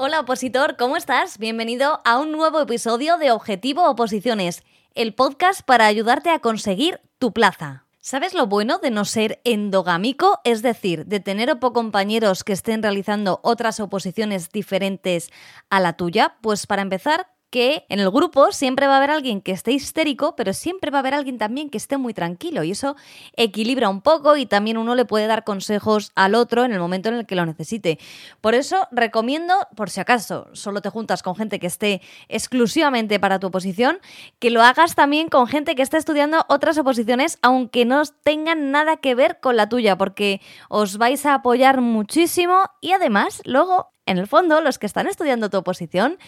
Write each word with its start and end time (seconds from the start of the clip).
Hola 0.00 0.20
opositor, 0.20 0.76
¿cómo 0.76 0.96
estás? 0.96 1.38
Bienvenido 1.38 2.00
a 2.04 2.20
un 2.20 2.30
nuevo 2.30 2.60
episodio 2.60 3.18
de 3.18 3.32
Objetivo 3.32 3.90
Oposiciones, 3.90 4.62
el 4.94 5.12
podcast 5.12 5.62
para 5.62 5.86
ayudarte 5.86 6.30
a 6.30 6.38
conseguir 6.38 7.00
tu 7.18 7.32
plaza. 7.32 7.84
¿Sabes 7.98 8.32
lo 8.32 8.46
bueno 8.46 8.78
de 8.78 8.92
no 8.92 9.04
ser 9.04 9.40
endogámico? 9.42 10.38
Es 10.44 10.62
decir, 10.62 11.06
de 11.06 11.18
tener 11.18 11.58
compañeros 11.58 12.44
que 12.44 12.52
estén 12.52 12.80
realizando 12.80 13.40
otras 13.42 13.80
oposiciones 13.80 14.50
diferentes 14.50 15.30
a 15.68 15.80
la 15.80 15.94
tuya. 15.94 16.36
Pues 16.42 16.68
para 16.68 16.82
empezar, 16.82 17.26
que 17.50 17.86
en 17.88 18.00
el 18.00 18.10
grupo 18.10 18.52
siempre 18.52 18.86
va 18.86 18.94
a 18.94 18.96
haber 18.98 19.10
alguien 19.10 19.40
que 19.40 19.52
esté 19.52 19.72
histérico, 19.72 20.36
pero 20.36 20.52
siempre 20.52 20.90
va 20.90 20.98
a 20.98 21.00
haber 21.00 21.14
alguien 21.14 21.38
también 21.38 21.70
que 21.70 21.78
esté 21.78 21.96
muy 21.96 22.12
tranquilo 22.14 22.62
y 22.62 22.72
eso 22.72 22.96
equilibra 23.36 23.88
un 23.88 24.02
poco 24.02 24.36
y 24.36 24.46
también 24.46 24.76
uno 24.76 24.94
le 24.94 25.04
puede 25.04 25.26
dar 25.26 25.44
consejos 25.44 26.12
al 26.14 26.34
otro 26.34 26.64
en 26.64 26.72
el 26.72 26.78
momento 26.78 27.08
en 27.08 27.16
el 27.16 27.26
que 27.26 27.36
lo 27.36 27.46
necesite. 27.46 27.98
Por 28.40 28.54
eso 28.54 28.86
recomiendo, 28.90 29.54
por 29.76 29.90
si 29.90 30.00
acaso 30.00 30.48
solo 30.52 30.82
te 30.82 30.90
juntas 30.90 31.22
con 31.22 31.36
gente 31.36 31.58
que 31.58 31.66
esté 31.66 32.02
exclusivamente 32.28 33.18
para 33.18 33.38
tu 33.38 33.46
oposición, 33.46 33.98
que 34.38 34.50
lo 34.50 34.62
hagas 34.62 34.94
también 34.94 35.28
con 35.28 35.46
gente 35.46 35.74
que 35.74 35.82
esté 35.82 35.96
estudiando 35.96 36.44
otras 36.48 36.76
oposiciones, 36.78 37.38
aunque 37.42 37.84
no 37.84 38.02
tengan 38.22 38.70
nada 38.70 38.96
que 38.96 39.14
ver 39.14 39.40
con 39.40 39.56
la 39.56 39.68
tuya, 39.68 39.96
porque 39.96 40.40
os 40.68 40.98
vais 40.98 41.24
a 41.26 41.34
apoyar 41.34 41.80
muchísimo 41.80 42.62
y 42.80 42.92
además 42.92 43.42
luego, 43.44 43.92
en 44.06 44.18
el 44.18 44.26
fondo, 44.26 44.60
los 44.60 44.78
que 44.78 44.86
están 44.86 45.06
estudiando 45.06 45.50
tu 45.50 45.58
oposición, 45.58 46.18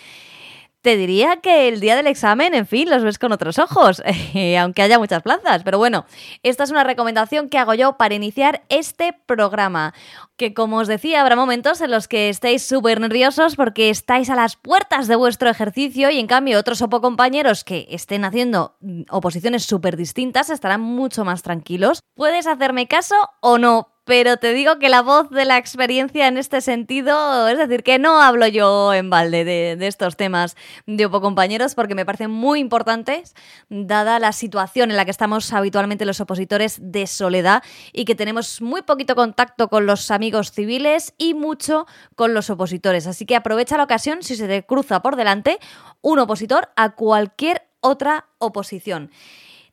te 0.83 0.97
diría 0.97 1.37
que 1.37 1.69
el 1.69 1.81
día 1.81 1.95
del 1.95 2.07
examen, 2.07 2.55
en 2.55 2.67
fin, 2.67 2.89
los 2.89 3.05
ves 3.05 3.19
con 3.19 3.33
otros 3.33 3.59
ojos, 3.59 4.03
aunque 4.59 4.83
haya 4.83 4.99
muchas 4.99 5.23
plazas. 5.23 5.63
Pero 5.63 5.79
bueno, 5.79 6.07
esta 6.43 6.65
es 6.65 6.71
una 6.71 6.85
recomendación 6.85 7.49
que 7.49 7.59
hago 7.59 7.75
yo 7.75 7.97
para 7.97 8.15
iniciar 8.15 8.63
este 8.69 9.13
programa. 9.27 9.95
Que 10.37 10.55
como 10.55 10.79
os 10.79 10.89
decía, 10.89 11.21
habrá 11.21 11.37
momentos 11.37 11.81
en 11.83 11.91
los 11.91 12.09
que 12.09 12.31
estéis 12.31 12.63
súper 12.63 12.99
nerviosos 13.01 13.57
porque 13.57 13.91
estáis 13.91 14.31
a 14.31 14.37
las 14.37 14.57
puertas 14.57 15.07
de 15.07 15.17
vuestro 15.17 15.51
ejercicio 15.51 16.11
y 16.11 16.19
en 16.19 16.27
cambio 16.27 16.59
otros 16.59 16.81
opo 16.81 17.03
compañeros 17.03 17.63
que 17.63 17.87
estén 17.91 18.25
haciendo 18.25 18.77
mm, 18.81 19.03
oposiciones 19.11 19.65
súper 19.65 19.97
distintas 19.97 20.49
estarán 20.49 20.81
mucho 20.81 21.25
más 21.25 21.43
tranquilos. 21.43 22.01
¿Puedes 22.15 22.47
hacerme 22.47 22.87
caso 22.87 23.17
o 23.41 23.59
no? 23.59 23.89
Pero 24.11 24.39
te 24.39 24.53
digo 24.55 24.81
que 24.81 24.89
la 24.89 25.03
voz 25.03 25.31
de 25.31 25.45
la 25.45 25.57
experiencia 25.57 26.27
en 26.27 26.37
este 26.37 26.61
sentido, 26.61 27.47
es 27.47 27.57
decir, 27.57 27.85
que 27.85 28.01
no 28.01 28.21
hablo 28.21 28.49
yo 28.49 28.93
en 28.93 29.09
balde 29.09 29.45
de, 29.45 29.87
estos 29.87 30.17
temas 30.17 30.57
de 30.85 31.07
Opo 31.07 31.21
compañeros 31.21 31.77
porque 31.77 31.95
me 31.95 32.05
parecen 32.05 32.29
muy 32.29 32.59
importantes, 32.59 33.37
dada 33.69 34.19
la 34.19 34.33
situación 34.33 34.91
en 34.91 34.97
la 34.97 35.05
que 35.05 35.13
estamos 35.13 35.53
habitualmente 35.53 36.05
los 36.07 36.21
opositores 36.21 36.81
de 36.83 37.07
soledad 37.07 37.63
y 37.93 38.05
que 38.05 38.17
tenemos 38.17 38.61
muy 38.61 38.83
poquito 38.83 39.15
contacto 39.15 39.69
con 39.69 39.87
los 39.87 40.11
amigos 40.11 40.51
civiles 40.51 41.15
y 41.17 41.35
mucho 41.35 41.87
con 42.17 42.35
los 42.35 42.51
opositores. 42.51 43.07
Así 43.07 43.27
que 43.27 43.37
aprovecha 43.37 43.77
la 43.77 43.85
ocasión 43.85 44.25
si 44.25 44.35
se 44.35 44.49
te 44.49 44.65
cruza 44.65 45.03
por 45.03 45.15
delante 45.15 45.61
un 46.01 46.19
opositor 46.19 46.71
a 46.75 46.97
cualquier 46.97 47.63
otra 47.79 48.27
oposición. 48.39 49.13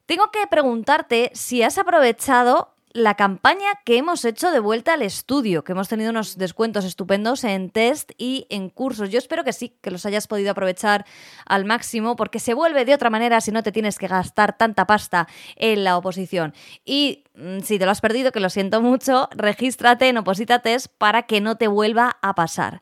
Tengo 0.05 0.30
que 0.30 0.45
preguntarte 0.45 1.31
si 1.33 1.63
has 1.63 1.80
aprovechado 1.80 2.77
la 2.91 3.16
campaña 3.16 3.67
que 3.85 3.97
hemos 3.97 4.25
hecho 4.25 4.52
de 4.52 4.59
vuelta 4.59 4.93
al 4.93 5.02
estudio, 5.02 5.63
que 5.63 5.73
hemos 5.73 5.88
tenido 5.88 6.09
unos 6.09 6.38
descuentos 6.38 6.85
estupendos 6.85 7.43
en 7.43 7.69
test 7.69 8.11
y 8.17 8.47
en 8.49 8.69
cursos. 8.69 9.09
Yo 9.09 9.19
espero 9.19 9.43
que 9.43 9.53
sí, 9.53 9.73
que 9.81 9.91
los 9.91 10.05
hayas 10.05 10.27
podido 10.27 10.52
aprovechar 10.52 11.05
al 11.45 11.65
máximo, 11.65 12.15
porque 12.15 12.39
se 12.39 12.53
vuelve 12.53 12.85
de 12.85 12.93
otra 12.93 13.09
manera 13.09 13.41
si 13.41 13.52
no 13.52 13.63
te 13.63 13.71
tienes 13.71 13.97
que 13.97 14.08
gastar 14.08 14.58
tanta 14.58 14.88
pasta 14.88 15.27
en 15.55 15.83
la 15.83 15.97
oposición. 15.97 16.53
Y 16.85 17.23
mm, 17.35 17.59
si 17.59 17.77
te 17.77 17.85
lo 17.85 17.91
has 17.91 18.02
perdido, 18.02 18.31
que 18.31 18.39
lo 18.39 18.49
siento 18.49 18.81
mucho, 18.81 19.30
regístrate 19.31 20.08
en 20.08 20.17
Oposita 20.17 20.59
Test 20.59 20.88
para 20.97 21.23
que 21.23 21.41
no 21.41 21.58
te 21.58 21.67
vuelva 21.67 22.17
a 22.21 22.35
pasar. 22.35 22.81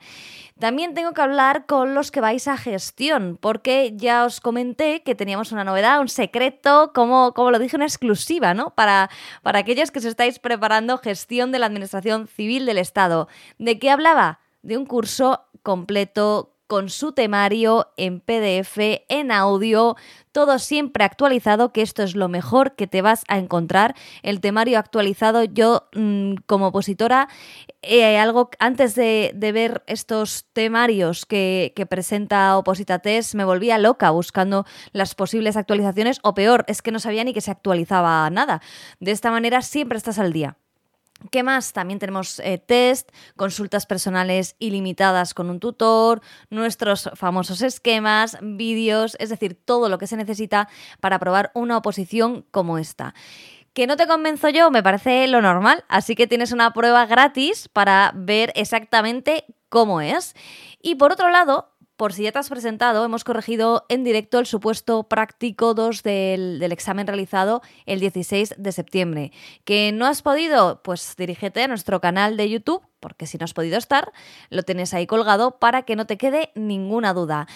También 0.58 0.94
tengo 0.94 1.12
que 1.12 1.22
hablar 1.22 1.66
con 1.66 1.96
los 1.96 2.12
que 2.12 2.22
vais 2.22 2.48
a 2.48 2.56
gestión, 2.56 3.38
porque 3.42 3.92
ya 3.98 4.24
os 4.24 4.40
comenté 4.40 5.04
que 5.04 5.14
teníamos 5.14 5.52
una 5.52 5.66
novedad, 5.66 6.00
un 6.00 6.08
secreto, 6.08 6.94
como, 6.96 7.34
como 7.34 7.52
lo 7.52 7.60
dije, 7.60 7.76
una 7.76 7.86
exclusiva, 7.86 8.54
¿no? 8.54 8.70
Para, 8.70 9.10
para 9.44 9.60
aquellos 9.60 9.92
que 9.92 10.00
se 10.00 10.08
estáis 10.08 10.40
preparando 10.40 10.98
gestión 10.98 11.52
de 11.52 11.60
la 11.60 11.66
Administración 11.66 12.28
Civil 12.28 12.66
del 12.66 12.78
Estado. 12.78 13.28
¿De 13.58 13.80
qué 13.80 13.90
hablaba? 13.92 14.40
De 14.62 14.78
un 14.78 14.86
curso 14.86 15.46
completo 15.62 16.55
con 16.68 16.90
su 16.90 17.12
temario 17.12 17.92
en 17.98 18.20
PDF, 18.20 18.78
en 19.08 19.32
audio, 19.32 19.96
todo 20.32 20.60
siempre 20.60 21.04
actualizado, 21.04 21.72
que 21.72 21.82
esto 21.82 22.04
es 22.04 22.16
lo 22.16 22.28
mejor 22.28 22.76
que 22.76 22.88
te 22.88 23.02
vas 23.02 23.24
a 23.28 23.38
encontrar. 23.38 23.96
El 24.24 24.42
temario 24.42 24.80
actualizado, 24.80 25.44
yo 25.44 25.88
mm, 25.94 26.36
como 26.46 26.68
opositora, 26.68 27.30
eh, 27.82 28.18
algo 28.18 28.50
antes 28.60 28.96
de, 28.96 29.32
ver 29.54 29.84
estos 29.88 30.46
temarios 30.54 31.26
que, 31.26 31.74
que 31.76 31.86
presenta 31.86 32.58
Opositates, 32.58 33.36
me 33.36 33.46
volvía 33.46 33.78
loca 33.78 34.10
buscando 34.10 34.66
las 34.92 35.16
posibles 35.16 35.56
actualizaciones, 35.56 36.20
o 36.24 36.34
peor, 36.34 36.66
es 36.68 36.82
que 36.82 36.92
no 36.92 37.00
sabía 37.00 37.24
ni 37.24 37.34
que 37.34 37.42
se 37.42 37.52
actualizaba 37.52 38.30
nada. 38.30 38.62
De 39.00 39.12
esta 39.12 39.32
manera 39.32 39.62
siempre 39.62 39.98
estás 39.98 40.20
al 40.20 40.34
día. 40.34 40.58
¿Qué 41.32 41.44
más? 41.44 41.74
También 41.74 41.98
tenemos 41.98 42.40
eh, 42.40 42.58
test, 42.58 43.10
consultas 43.38 43.86
personales 43.86 44.56
ilimitadas 44.60 45.34
con 45.34 45.50
un 45.50 45.60
tutor, 45.60 46.22
nuestros 46.50 47.10
famosos 47.16 47.62
esquemas, 47.62 48.38
vídeos, 48.42 49.16
es 49.20 49.30
decir, 49.30 49.58
todo 49.64 49.88
lo 49.90 49.98
que 49.98 50.08
se 50.08 50.18
necesita 50.18 50.68
para 51.00 51.18
probar 51.18 51.52
una 51.54 51.78
oposición 51.78 52.46
como 52.52 52.78
esta. 52.78 53.16
Que 53.74 53.88
no 53.88 53.98
te 53.98 54.08
convenzo 54.08 54.50
yo, 54.50 54.72
me 54.72 54.84
parece 54.84 55.28
lo 55.28 55.42
normal, 55.42 55.84
así 55.88 56.16
que 56.16 56.28
tienes 56.28 56.52
una 56.52 56.74
prueba 56.74 57.06
gratis 57.06 57.70
para 57.70 58.12
ver 58.16 58.52
exactamente 58.56 59.46
cómo 59.70 60.02
es. 60.02 60.36
Y 60.82 60.96
por 60.96 61.12
otro 61.12 61.30
lado, 61.30 61.75
por 61.98 62.14
si 62.14 62.24
ya 62.24 62.32
te 62.32 62.40
has 62.40 62.50
presentado, 62.50 63.06
hemos 63.06 63.24
corregido 63.24 63.86
en 63.90 64.04
directo 64.04 64.40
el 64.40 64.46
supuesto 64.46 65.04
práctico 65.04 65.74
2 65.74 66.04
del, 66.04 66.72
examen 66.72 67.08
realizado 67.08 67.62
el 67.86 68.00
16 68.00 68.56
de 68.58 68.72
septiembre. 68.72 69.32
¿Que 69.64 69.92
no 69.94 70.06
has 70.06 70.22
podido? 70.22 70.82
Pues 70.84 71.16
dirígete 71.18 71.64
a 71.64 71.68
nuestro 71.68 72.02
canal 72.02 72.38
de 72.38 72.50
YouTube, 72.50 72.82
porque 73.00 73.28
si 73.28 73.38
no 73.38 73.46
has 73.46 73.54
podido 73.54 73.78
estar, 73.78 74.12
lo 74.50 74.64
tienes 74.64 74.94
ahí 74.94 75.08
colgado 75.08 75.60
para 75.60 75.84
que 75.84 75.96
no 75.96 76.06
te 76.06 76.18
quede 76.18 76.52
ninguna 76.56 77.14
duda. 77.14 77.48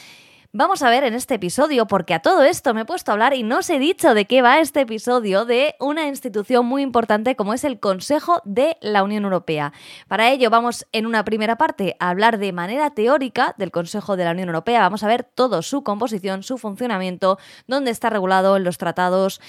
Vamos 0.52 0.82
a 0.82 0.90
ver 0.90 1.04
en 1.04 1.14
este 1.14 1.36
episodio, 1.36 1.86
porque 1.86 2.16
a 2.16 2.24
todo 2.24 2.42
esto 2.42 2.74
me 2.74 2.82
he 2.82 2.86
puesto 2.86 3.12
a 3.12 3.14
hablar 3.14 3.36
y 3.36 3.44
no 3.44 3.60
os 3.60 3.70
he 3.70 3.78
dicho 3.78 4.16
de 4.16 4.26
qué 4.26 4.42
va 4.42 4.60
este 4.60 4.82
episodio 4.82 5.46
de 5.46 5.76
una 5.80 6.08
institución 6.08 6.66
muy 6.66 6.82
importante 6.82 7.36
como 7.36 7.54
es 7.54 7.64
el 7.64 7.80
Consejo 7.80 8.42
de 8.46 8.76
la 8.82 9.04
Unión 9.04 9.26
Europea. 9.26 9.74
Para 10.08 10.32
ello 10.32 10.50
vamos 10.50 10.88
en 10.92 11.06
una 11.06 11.24
primera 11.24 11.56
parte 11.56 11.96
a 12.00 12.10
hablar 12.10 12.40
de 12.40 12.52
manera 12.52 12.90
teórica 12.96 13.54
del 13.60 13.70
Consejo 13.70 14.18
de 14.18 14.26
la 14.26 14.32
Unión 14.32 14.50
Europea. 14.50 14.82
Vamos 14.82 15.04
a 15.04 15.08
ver 15.08 15.24
todo 15.24 15.62
su 15.62 15.84
composición, 15.84 16.42
su 16.42 16.58
funcionamiento, 16.58 17.38
dónde 17.68 17.92
está 17.92 18.10
regulado 18.10 18.58
en 18.58 18.64
los 18.64 18.80
tratados, 18.80 19.42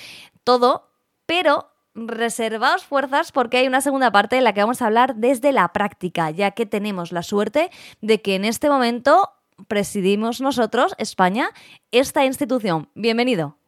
todo, 0.45 0.91
pero 1.25 1.71
reservaos 1.95 2.85
fuerzas 2.85 3.33
porque 3.33 3.57
hay 3.57 3.67
una 3.67 3.81
segunda 3.81 4.13
parte 4.13 4.37
en 4.37 4.45
la 4.45 4.53
que 4.53 4.61
vamos 4.61 4.83
a 4.83 4.87
hablar 4.87 5.17
desde 5.17 5.53
la 5.53 5.73
práctica, 5.73 6.31
ya 6.31 6.51
que 6.51 6.67
tenemos 6.67 7.11
la 7.11 7.23
suerte 7.23 7.71
de 8.03 8.21
que 8.21 8.35
en 8.35 8.45
este 8.45 8.69
momento 8.69 9.31
presidimos 9.69 10.41
nosotros, 10.41 10.95
España, 10.99 11.51
esta 11.91 12.25
institución. 12.25 12.89
Bienvenido. 12.95 13.60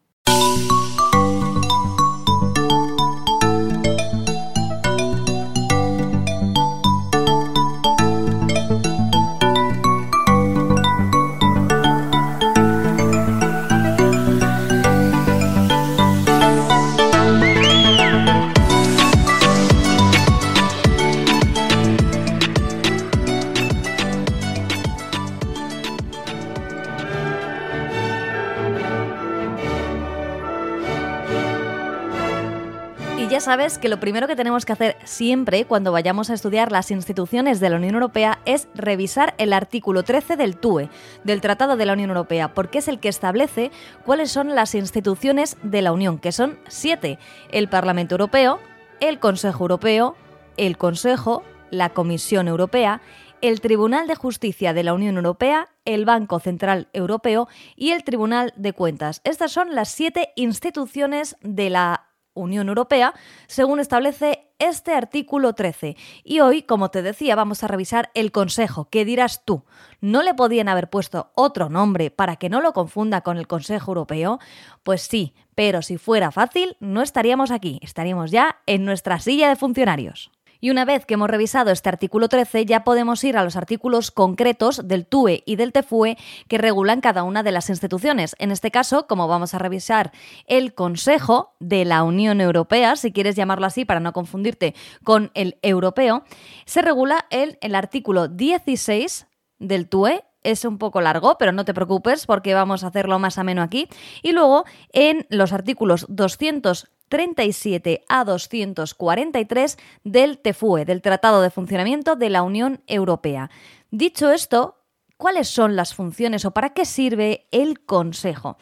Sabes 33.42 33.76
que 33.76 33.88
lo 33.88 33.98
primero 33.98 34.28
que 34.28 34.36
tenemos 34.36 34.64
que 34.64 34.72
hacer 34.72 34.96
siempre 35.02 35.64
cuando 35.64 35.90
vayamos 35.90 36.30
a 36.30 36.34
estudiar 36.34 36.70
las 36.70 36.92
instituciones 36.92 37.58
de 37.58 37.70
la 37.70 37.76
Unión 37.76 37.94
Europea 37.94 38.38
es 38.44 38.68
revisar 38.74 39.34
el 39.36 39.52
artículo 39.52 40.04
13 40.04 40.36
del 40.36 40.56
TUE, 40.56 40.88
del 41.24 41.40
Tratado 41.40 41.76
de 41.76 41.84
la 41.84 41.94
Unión 41.94 42.10
Europea, 42.10 42.54
porque 42.54 42.78
es 42.78 42.86
el 42.86 43.00
que 43.00 43.08
establece 43.08 43.72
cuáles 44.04 44.30
son 44.30 44.54
las 44.54 44.76
instituciones 44.76 45.56
de 45.64 45.82
la 45.82 45.90
Unión, 45.90 46.18
que 46.18 46.30
son 46.30 46.56
siete, 46.68 47.18
el 47.50 47.68
Parlamento 47.68 48.14
Europeo, 48.14 48.60
el 49.00 49.18
Consejo 49.18 49.64
Europeo, 49.64 50.14
el 50.56 50.78
Consejo, 50.78 51.42
la 51.70 51.90
Comisión 51.90 52.46
Europea, 52.46 53.02
el 53.40 53.60
Tribunal 53.60 54.06
de 54.06 54.14
Justicia 54.14 54.72
de 54.72 54.84
la 54.84 54.94
Unión 54.94 55.16
Europea, 55.16 55.68
el 55.84 56.04
Banco 56.04 56.38
Central 56.38 56.86
Europeo 56.92 57.48
y 57.74 57.90
el 57.90 58.04
Tribunal 58.04 58.52
de 58.54 58.72
Cuentas. 58.72 59.20
Estas 59.24 59.50
son 59.50 59.74
las 59.74 59.88
siete 59.88 60.28
instituciones 60.36 61.36
de 61.42 61.70
la 61.70 62.11
Unión 62.34 62.68
Europea, 62.68 63.14
según 63.46 63.80
establece 63.80 64.48
este 64.58 64.94
artículo 64.94 65.54
13. 65.54 65.96
Y 66.24 66.40
hoy, 66.40 66.62
como 66.62 66.90
te 66.90 67.02
decía, 67.02 67.34
vamos 67.34 67.64
a 67.64 67.68
revisar 67.68 68.10
el 68.14 68.32
Consejo. 68.32 68.88
¿Qué 68.90 69.04
dirás 69.04 69.44
tú? 69.44 69.64
¿No 70.00 70.22
le 70.22 70.34
podían 70.34 70.68
haber 70.68 70.88
puesto 70.88 71.32
otro 71.34 71.68
nombre 71.68 72.10
para 72.10 72.36
que 72.36 72.48
no 72.48 72.60
lo 72.60 72.72
confunda 72.72 73.22
con 73.22 73.38
el 73.38 73.46
Consejo 73.46 73.90
Europeo? 73.90 74.38
Pues 74.82 75.02
sí, 75.02 75.34
pero 75.54 75.82
si 75.82 75.98
fuera 75.98 76.30
fácil, 76.30 76.76
no 76.80 77.02
estaríamos 77.02 77.50
aquí, 77.50 77.80
estaríamos 77.82 78.30
ya 78.30 78.58
en 78.66 78.84
nuestra 78.84 79.18
silla 79.18 79.48
de 79.48 79.56
funcionarios. 79.56 80.30
Y 80.64 80.70
una 80.70 80.84
vez 80.84 81.04
que 81.06 81.14
hemos 81.14 81.28
revisado 81.28 81.72
este 81.72 81.88
artículo 81.88 82.28
13, 82.28 82.64
ya 82.66 82.84
podemos 82.84 83.24
ir 83.24 83.36
a 83.36 83.42
los 83.42 83.56
artículos 83.56 84.12
concretos 84.12 84.86
del 84.86 85.06
TUE 85.06 85.42
y 85.44 85.56
del 85.56 85.72
TEFUE 85.72 86.16
que 86.46 86.56
regulan 86.56 87.00
cada 87.00 87.24
una 87.24 87.42
de 87.42 87.50
las 87.50 87.68
instituciones. 87.68 88.36
En 88.38 88.52
este 88.52 88.70
caso, 88.70 89.08
como 89.08 89.26
vamos 89.26 89.54
a 89.54 89.58
revisar 89.58 90.12
el 90.46 90.72
Consejo 90.72 91.56
de 91.58 91.84
la 91.84 92.04
Unión 92.04 92.40
Europea, 92.40 92.94
si 92.94 93.10
quieres 93.10 93.34
llamarlo 93.34 93.66
así 93.66 93.84
para 93.84 93.98
no 93.98 94.12
confundirte 94.12 94.76
con 95.02 95.32
el 95.34 95.58
europeo, 95.62 96.22
se 96.64 96.80
regula 96.80 97.26
el, 97.30 97.58
el 97.60 97.74
artículo 97.74 98.28
16 98.28 99.26
del 99.58 99.88
TUE 99.88 100.22
es 100.44 100.64
un 100.64 100.78
poco 100.78 101.00
largo, 101.00 101.38
pero 101.38 101.50
no 101.50 101.64
te 101.64 101.74
preocupes 101.74 102.26
porque 102.26 102.54
vamos 102.54 102.84
a 102.84 102.88
hacerlo 102.88 103.18
más 103.18 103.36
ameno 103.36 103.62
aquí. 103.62 103.88
Y 104.22 104.30
luego 104.30 104.64
en 104.92 105.26
los 105.28 105.52
artículos 105.52 106.06
200 106.08 106.88
37 107.12 108.04
a 108.08 108.24
243 108.24 109.76
del 110.02 110.38
TFUE, 110.38 110.86
del 110.86 111.02
Tratado 111.02 111.42
de 111.42 111.50
Funcionamiento 111.50 112.16
de 112.16 112.30
la 112.30 112.42
Unión 112.42 112.80
Europea. 112.86 113.50
Dicho 113.90 114.32
esto, 114.32 114.78
¿cuáles 115.18 115.46
son 115.46 115.76
las 115.76 115.92
funciones 115.92 116.46
o 116.46 116.52
para 116.52 116.70
qué 116.70 116.86
sirve 116.86 117.48
el 117.50 117.84
Consejo? 117.84 118.56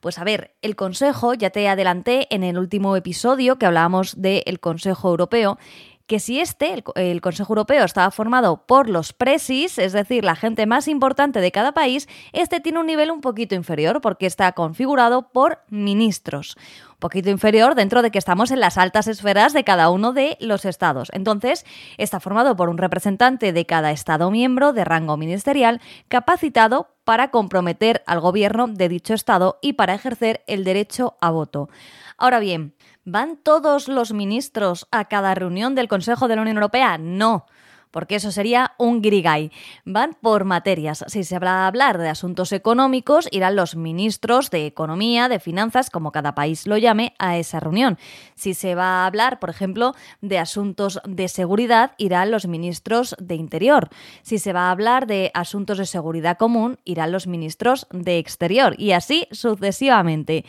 Pues 0.00 0.18
a 0.18 0.24
ver, 0.24 0.54
el 0.60 0.76
Consejo, 0.76 1.32
ya 1.32 1.48
te 1.48 1.66
adelanté 1.66 2.26
en 2.28 2.44
el 2.44 2.58
último 2.58 2.94
episodio 2.94 3.56
que 3.56 3.64
hablábamos 3.64 4.20
del 4.20 4.60
Consejo 4.60 5.08
Europeo, 5.08 5.56
que 6.06 6.20
si 6.20 6.40
este, 6.40 6.84
el, 6.96 7.20
Consejo 7.20 7.52
Europeo, 7.52 7.84
estaba 7.84 8.10
formado 8.10 8.66
por 8.66 8.90
los 8.90 9.12
presis, 9.12 9.78
es 9.78 9.92
decir, 9.92 10.24
la 10.24 10.36
gente 10.36 10.66
más 10.66 10.86
importante 10.86 11.40
de 11.40 11.50
cada 11.50 11.72
país, 11.72 12.08
este 12.32 12.60
tiene 12.60 12.80
un 12.80 12.86
nivel 12.86 13.10
un 13.10 13.20
poquito 13.20 13.54
inferior 13.54 14.00
porque 14.00 14.26
está 14.26 14.52
configurado 14.52 15.30
por 15.32 15.60
ministros. 15.70 16.56
Un 16.90 16.98
poquito 16.98 17.30
inferior 17.30 17.74
dentro 17.74 18.02
de 18.02 18.10
que 18.10 18.18
estamos 18.18 18.50
en 18.50 18.60
las 18.60 18.76
altas 18.76 19.06
esferas 19.06 19.52
de 19.52 19.64
cada 19.64 19.90
uno 19.90 20.12
de 20.12 20.36
los 20.40 20.64
estados. 20.64 21.08
Entonces, 21.12 21.64
está 21.96 22.20
formado 22.20 22.54
por 22.56 22.68
un 22.68 22.78
representante 22.78 23.52
de 23.52 23.66
cada 23.66 23.90
estado 23.90 24.30
miembro 24.30 24.72
de 24.72 24.84
rango 24.84 25.16
ministerial 25.16 25.80
capacitado 26.08 26.94
para 27.04 27.30
comprometer 27.30 28.02
al 28.06 28.20
gobierno 28.20 28.66
de 28.68 28.88
dicho 28.88 29.14
estado 29.14 29.58
y 29.62 29.74
para 29.74 29.94
ejercer 29.94 30.42
el 30.46 30.64
derecho 30.64 31.16
a 31.20 31.30
voto. 31.30 31.68
Ahora 32.16 32.38
bien, 32.38 32.74
¿Van 33.04 33.36
todos 33.36 33.88
los 33.88 34.12
ministros 34.12 34.86
a 34.90 35.06
cada 35.06 35.34
reunión 35.34 35.74
del 35.74 35.88
Consejo 35.88 36.28
de 36.28 36.36
la 36.36 36.42
Unión 36.42 36.56
Europea? 36.56 36.98
No 36.98 37.46
porque 37.94 38.16
eso 38.16 38.32
sería 38.32 38.72
un 38.76 39.00
grigay. 39.02 39.52
Van 39.84 40.16
por 40.20 40.44
materias. 40.44 41.04
Si 41.06 41.22
se 41.22 41.38
va 41.38 41.62
a 41.62 41.66
hablar 41.68 41.96
de 41.96 42.08
asuntos 42.08 42.50
económicos, 42.50 43.28
irán 43.30 43.54
los 43.54 43.76
ministros 43.76 44.50
de 44.50 44.66
Economía, 44.66 45.28
de 45.28 45.38
Finanzas, 45.38 45.90
como 45.90 46.10
cada 46.10 46.34
país 46.34 46.66
lo 46.66 46.76
llame, 46.76 47.14
a 47.20 47.38
esa 47.38 47.60
reunión. 47.60 47.96
Si 48.34 48.52
se 48.52 48.74
va 48.74 48.84
a 48.84 49.06
hablar, 49.06 49.38
por 49.38 49.48
ejemplo, 49.48 49.94
de 50.20 50.40
asuntos 50.40 51.00
de 51.06 51.28
seguridad, 51.28 51.92
irán 51.96 52.32
los 52.32 52.48
ministros 52.48 53.14
de 53.20 53.36
Interior. 53.36 53.90
Si 54.22 54.38
se 54.38 54.52
va 54.52 54.62
a 54.62 54.70
hablar 54.72 55.06
de 55.06 55.30
asuntos 55.32 55.78
de 55.78 55.86
seguridad 55.86 56.36
común, 56.36 56.80
irán 56.84 57.12
los 57.12 57.28
ministros 57.28 57.86
de 57.92 58.18
Exterior. 58.18 58.74
Y 58.76 58.90
así 58.90 59.28
sucesivamente. 59.30 60.44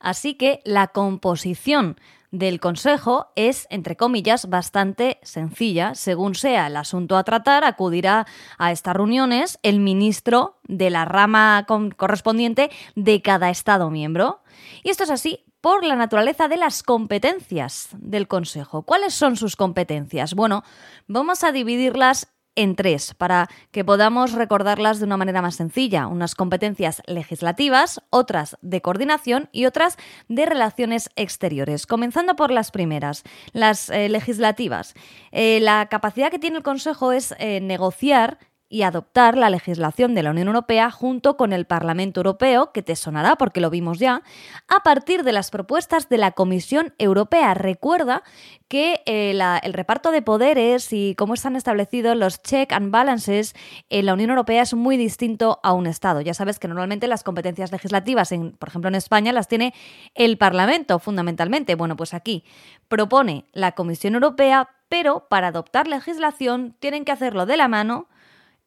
Así 0.00 0.34
que 0.34 0.60
la 0.64 0.88
composición 0.88 1.96
del 2.30 2.60
Consejo 2.60 3.28
es, 3.36 3.66
entre 3.70 3.96
comillas, 3.96 4.48
bastante 4.48 5.18
sencilla. 5.22 5.94
Según 5.94 6.34
sea 6.34 6.66
el 6.66 6.76
asunto 6.76 7.16
a 7.16 7.24
tratar, 7.24 7.64
acudirá 7.64 8.26
a 8.58 8.72
estas 8.72 8.96
reuniones 8.96 9.58
el 9.62 9.80
ministro 9.80 10.58
de 10.64 10.90
la 10.90 11.04
rama 11.04 11.66
correspondiente 11.96 12.70
de 12.94 13.22
cada 13.22 13.50
Estado 13.50 13.90
miembro. 13.90 14.40
Y 14.82 14.90
esto 14.90 15.04
es 15.04 15.10
así 15.10 15.44
por 15.60 15.84
la 15.84 15.96
naturaleza 15.96 16.48
de 16.48 16.56
las 16.56 16.82
competencias 16.82 17.88
del 17.92 18.28
Consejo. 18.28 18.82
¿Cuáles 18.82 19.14
son 19.14 19.36
sus 19.36 19.56
competencias? 19.56 20.34
Bueno, 20.34 20.62
vamos 21.06 21.42
a 21.42 21.52
dividirlas 21.52 22.28
en 22.56 22.74
tres, 22.74 23.14
para 23.14 23.48
que 23.70 23.84
podamos 23.84 24.32
recordarlas 24.32 24.98
de 24.98 25.04
una 25.04 25.16
manera 25.16 25.42
más 25.42 25.56
sencilla. 25.56 26.06
Unas 26.08 26.34
competencias 26.34 27.02
legislativas, 27.06 28.00
otras 28.10 28.56
de 28.62 28.82
coordinación 28.82 29.48
y 29.52 29.66
otras 29.66 29.96
de 30.28 30.46
relaciones 30.46 31.10
exteriores. 31.16 31.86
Comenzando 31.86 32.34
por 32.34 32.50
las 32.50 32.70
primeras, 32.70 33.22
las 33.52 33.90
eh, 33.90 34.08
legislativas. 34.08 34.94
Eh, 35.30 35.60
la 35.60 35.86
capacidad 35.86 36.30
que 36.30 36.38
tiene 36.38 36.56
el 36.56 36.62
Consejo 36.62 37.12
es 37.12 37.34
eh, 37.38 37.60
negociar 37.60 38.38
y 38.68 38.82
adoptar 38.82 39.36
la 39.36 39.48
legislación 39.48 40.14
de 40.14 40.22
la 40.22 40.30
Unión 40.30 40.48
Europea 40.48 40.90
junto 40.90 41.36
con 41.36 41.52
el 41.52 41.66
Parlamento 41.66 42.20
Europeo, 42.20 42.72
que 42.72 42.82
te 42.82 42.96
sonará 42.96 43.36
porque 43.36 43.60
lo 43.60 43.70
vimos 43.70 43.98
ya, 43.98 44.22
a 44.68 44.82
partir 44.82 45.22
de 45.22 45.32
las 45.32 45.50
propuestas 45.50 46.08
de 46.08 46.18
la 46.18 46.32
Comisión 46.32 46.92
Europea. 46.98 47.54
Recuerda 47.54 48.24
que 48.68 49.02
eh, 49.06 49.38
el 49.62 49.72
reparto 49.72 50.10
de 50.10 50.22
poderes 50.22 50.92
y 50.92 51.14
cómo 51.14 51.34
están 51.34 51.54
establecidos 51.54 52.16
los 52.16 52.42
check 52.42 52.72
and 52.72 52.90
balances 52.90 53.54
en 53.88 54.06
la 54.06 54.14
Unión 54.14 54.30
Europea 54.30 54.62
es 54.62 54.74
muy 54.74 54.96
distinto 54.96 55.60
a 55.62 55.72
un 55.72 55.86
Estado. 55.86 56.20
Ya 56.20 56.34
sabes 56.34 56.58
que 56.58 56.66
normalmente 56.66 57.06
las 57.06 57.22
competencias 57.22 57.70
legislativas, 57.70 58.32
en, 58.32 58.52
por 58.52 58.68
ejemplo 58.68 58.88
en 58.88 58.96
España, 58.96 59.32
las 59.32 59.46
tiene 59.46 59.74
el 60.14 60.38
Parlamento 60.38 60.98
fundamentalmente. 60.98 61.76
Bueno, 61.76 61.96
pues 61.96 62.14
aquí 62.14 62.44
propone 62.88 63.44
la 63.52 63.72
Comisión 63.72 64.14
Europea, 64.14 64.70
pero 64.88 65.28
para 65.28 65.48
adoptar 65.48 65.86
legislación 65.86 66.74
tienen 66.80 67.04
que 67.04 67.12
hacerlo 67.12 67.46
de 67.46 67.56
la 67.56 67.68
mano 67.68 68.08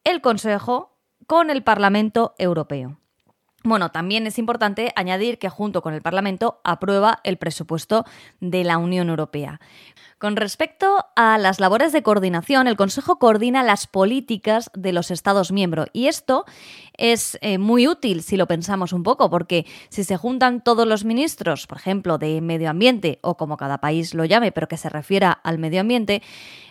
el 0.04 0.20
Consejo 0.20 0.98
con 1.26 1.50
el 1.50 1.62
Parlamento 1.62 2.34
Europeo. 2.38 3.00
Bueno, 3.62 3.90
también 3.90 4.26
es 4.26 4.38
importante 4.38 4.90
añadir 4.96 5.38
que 5.38 5.50
junto 5.50 5.82
con 5.82 5.92
el 5.92 6.00
Parlamento 6.00 6.62
aprueba 6.64 7.20
el 7.24 7.36
presupuesto 7.36 8.06
de 8.40 8.64
la 8.64 8.78
Unión 8.78 9.10
Europea. 9.10 9.60
Con 10.16 10.36
respecto 10.36 11.04
a 11.14 11.36
las 11.36 11.60
labores 11.60 11.92
de 11.92 12.02
coordinación, 12.02 12.68
el 12.68 12.78
Consejo 12.78 13.18
coordina 13.18 13.62
las 13.62 13.86
políticas 13.86 14.70
de 14.74 14.94
los 14.94 15.10
Estados 15.10 15.52
miembros 15.52 15.88
y 15.92 16.06
esto 16.06 16.46
es 16.96 17.36
eh, 17.42 17.58
muy 17.58 17.86
útil 17.86 18.22
si 18.22 18.38
lo 18.38 18.46
pensamos 18.46 18.94
un 18.94 19.02
poco, 19.02 19.28
porque 19.28 19.66
si 19.90 20.04
se 20.04 20.16
juntan 20.16 20.64
todos 20.64 20.86
los 20.86 21.04
ministros, 21.04 21.66
por 21.66 21.76
ejemplo, 21.76 22.16
de 22.16 22.40
medio 22.40 22.70
ambiente 22.70 23.18
o 23.22 23.36
como 23.36 23.58
cada 23.58 23.78
país 23.78 24.14
lo 24.14 24.24
llame, 24.24 24.52
pero 24.52 24.68
que 24.68 24.78
se 24.78 24.88
refiera 24.88 25.32
al 25.32 25.58
medio 25.58 25.82
ambiente, 25.82 26.22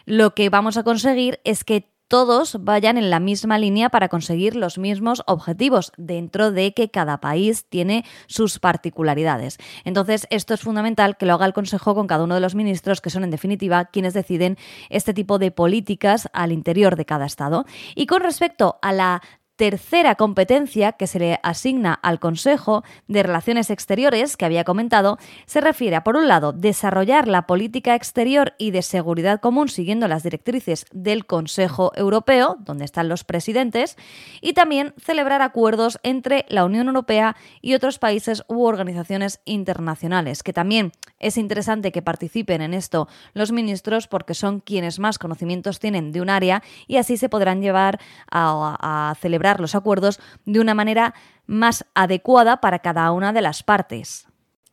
lo 0.05 0.33
que 0.33 0.49
vamos 0.49 0.75
a 0.77 0.83
conseguir 0.83 1.39
es 1.43 1.63
que 1.63 1.98
todos 2.09 2.57
vayan 2.61 2.97
en 2.97 3.11
la 3.11 3.19
misma 3.19 3.59
línea 3.59 3.89
para 3.89 4.09
conseguir 4.09 4.55
los 4.55 4.79
mismos 4.79 5.21
objetivos, 5.27 5.93
dentro 5.95 6.51
de 6.51 6.73
que 6.73 6.89
cada 6.89 7.21
país 7.21 7.65
tiene 7.69 8.03
sus 8.25 8.59
particularidades. 8.59 9.57
Entonces, 9.85 10.25
esto 10.31 10.55
es 10.55 10.61
fundamental 10.61 11.17
que 11.17 11.27
lo 11.27 11.35
haga 11.35 11.45
el 11.45 11.53
Consejo 11.53 11.93
con 11.93 12.07
cada 12.07 12.23
uno 12.23 12.33
de 12.33 12.41
los 12.41 12.55
ministros, 12.55 12.99
que 12.99 13.11
son 13.11 13.23
en 13.23 13.29
definitiva 13.29 13.85
quienes 13.85 14.15
deciden 14.15 14.57
este 14.89 15.13
tipo 15.13 15.37
de 15.37 15.51
políticas 15.51 16.27
al 16.33 16.51
interior 16.51 16.95
de 16.95 17.05
cada 17.05 17.27
Estado. 17.27 17.65
Y 17.93 18.07
con 18.07 18.21
respecto 18.21 18.79
a 18.81 18.91
la 18.91 19.21
tercera 19.59 20.15
competencia 20.15 20.93
que 20.93 21.05
se 21.05 21.19
le 21.19 21.37
asigna 21.43 21.93
al 21.93 22.21
Consejo 22.21 22.85
de 23.09 23.23
Relaciones 23.23 23.69
Exteriores, 23.69 24.37
que 24.37 24.45
había 24.45 24.63
comentado, 24.63 25.17
se 25.47 25.59
refiere 25.59 25.97
a, 25.97 26.05
por 26.05 26.15
un 26.15 26.29
lado, 26.29 26.53
desarrollar 26.53 27.27
la 27.27 27.45
política 27.45 27.93
exterior 27.93 28.53
y 28.57 28.71
de 28.71 28.81
seguridad 28.81 29.41
común 29.41 29.67
siguiendo 29.67 30.07
las 30.07 30.23
directrices 30.23 30.85
del 30.93 31.25
Consejo 31.25 31.91
Europeo, 31.95 32.55
donde 32.61 32.85
están 32.85 33.09
los 33.09 33.25
presidentes, 33.25 33.97
y 34.39 34.53
también 34.53 34.93
celebrar 34.97 35.41
acuerdos 35.41 35.99
entre 36.03 36.45
la 36.47 36.63
Unión 36.63 36.87
Europea 36.87 37.35
y 37.61 37.73
otros 37.73 37.99
países 37.99 38.45
u 38.47 38.63
organizaciones 38.63 39.41
internacionales, 39.43 40.41
que 40.41 40.53
también 40.53 40.93
es 41.19 41.37
interesante 41.37 41.91
que 41.91 42.01
participen 42.01 42.61
en 42.61 42.73
esto 42.73 43.09
los 43.33 43.51
ministros 43.51 44.07
porque 44.07 44.35
son 44.35 44.61
quienes 44.61 44.99
más 44.99 45.19
conocimientos 45.19 45.79
tienen 45.79 46.13
de 46.13 46.21
un 46.21 46.29
área 46.29 46.63
y 46.87 46.95
así 46.95 47.17
se 47.17 47.27
podrán 47.27 47.61
llevar 47.61 47.99
a, 48.31 49.09
a 49.11 49.15
celebrar 49.15 49.48
los 49.57 49.73
acuerdos 49.73 50.19
de 50.45 50.59
una 50.59 50.73
manera 50.73 51.13
más 51.45 51.85
adecuada 51.95 52.61
para 52.61 52.79
cada 52.79 53.11
una 53.11 53.33
de 53.33 53.41
las 53.41 53.63
partes. 53.63 54.27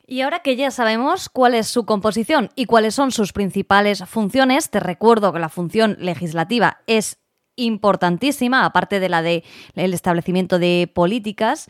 Y 0.08 0.20
ahora 0.20 0.40
que 0.40 0.54
ya 0.54 0.70
sabemos 0.70 1.28
cuál 1.28 1.54
es 1.54 1.66
su 1.66 1.84
composición 1.84 2.50
y 2.54 2.66
cuáles 2.66 2.94
son 2.94 3.10
sus 3.10 3.32
principales 3.32 4.04
funciones, 4.06 4.70
te 4.70 4.78
recuerdo 4.78 5.32
que 5.32 5.40
la 5.40 5.48
función 5.48 5.96
legislativa 5.98 6.78
es 6.86 7.18
importantísima, 7.56 8.64
aparte 8.64 9.00
de 9.00 9.08
la 9.08 9.22
del 9.22 9.42
establecimiento 9.74 10.58
de 10.58 10.90
políticas. 10.94 11.68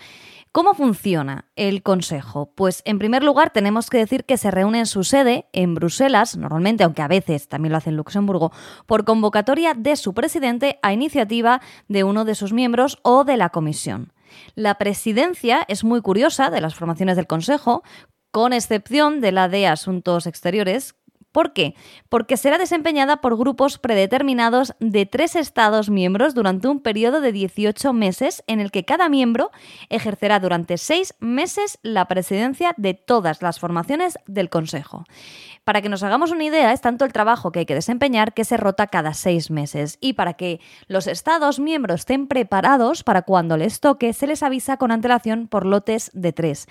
¿Cómo 0.57 0.73
funciona 0.73 1.45
el 1.55 1.83
Consejo? 1.83 2.51
Pues 2.55 2.81
en 2.87 2.99
primer 2.99 3.23
lugar 3.23 3.53
tenemos 3.53 3.91
que 3.91 3.99
decir 3.99 4.25
que 4.25 4.39
se 4.39 4.51
reúne 4.51 4.79
en 4.79 4.87
su 4.87 5.05
sede 5.05 5.51
en 5.53 5.75
Bruselas, 5.75 6.35
normalmente, 6.39 6.83
aunque 6.83 7.03
a 7.03 7.09
veces 7.09 7.47
también 7.47 7.73
lo 7.73 7.77
hace 7.77 7.91
en 7.91 7.97
Luxemburgo, 7.99 8.53
por 8.87 9.05
convocatoria 9.05 9.75
de 9.75 9.97
su 9.97 10.15
presidente 10.15 10.79
a 10.81 10.95
iniciativa 10.95 11.61
de 11.89 12.05
uno 12.05 12.25
de 12.25 12.35
sus 12.35 12.55
miembros 12.55 12.99
o 13.03 13.25
de 13.25 13.37
la 13.37 13.51
Comisión. 13.51 14.15
La 14.55 14.79
presidencia 14.79 15.63
es 15.69 15.85
muy 15.85 16.01
curiosa 16.01 16.49
de 16.49 16.63
las 16.63 16.75
formaciones 16.75 17.17
del 17.17 17.27
Consejo, 17.27 17.83
con 18.31 18.55
excepción 18.55 19.21
de 19.21 19.33
la 19.33 19.51
de 19.51 19.67
Asuntos 19.67 20.27
Exteriores, 20.27 20.95
¿Por 21.37 21.52
qué? 21.52 21.75
Porque 22.09 22.38
será 22.38 22.57
desempeñada 22.57 23.21
por 23.21 23.37
grupos 23.37 23.76
predeterminados 23.76 24.73
de 24.81 25.05
tres 25.05 25.37
Estados 25.37 25.90
miembros 25.90 26.35
durante 26.35 26.66
un 26.66 26.81
periodo 26.81 27.21
de 27.21 27.31
18 27.31 27.93
meses 27.93 28.43
en 28.47 28.59
el 28.59 28.71
que 28.71 28.87
cada 28.87 29.11
miembro 29.11 29.50
ejercerá 29.90 30.40
durante 30.40 30.78
seis 30.78 31.12
meses 31.21 31.78
la 31.83 32.09
presidencia 32.09 32.73
de 32.78 32.95
todas 32.95 33.43
las 33.43 33.61
formaciones 33.61 34.19
del 34.26 34.49
Consejo. 34.49 35.05
Para 35.66 35.82
que 35.82 35.88
nos 35.88 36.04
hagamos 36.04 36.30
una 36.30 36.44
idea, 36.44 36.73
es 36.73 36.80
tanto 36.80 37.04
el 37.04 37.12
trabajo 37.12 37.50
que 37.50 37.58
hay 37.58 37.66
que 37.66 37.75
desempeñar 37.75 38.35
que 38.35 38.44
se 38.44 38.56
rota 38.56 38.87
cada 38.87 39.14
seis 39.14 39.50
meses. 39.50 39.99
Y 40.00 40.12
para 40.12 40.35
que 40.35 40.61
los 40.87 41.08
Estados 41.08 41.58
miembros 41.58 42.02
estén 42.02 42.28
preparados 42.28 43.02
para 43.02 43.23
cuando 43.23 43.56
les 43.56 43.80
toque, 43.80 44.12
se 44.12 44.28
les 44.28 44.44
avisa 44.44 44.76
con 44.76 44.92
antelación 44.92 45.49
por 45.49 45.66
lotes 45.66 46.12
de 46.14 46.32
tres. 46.32 46.68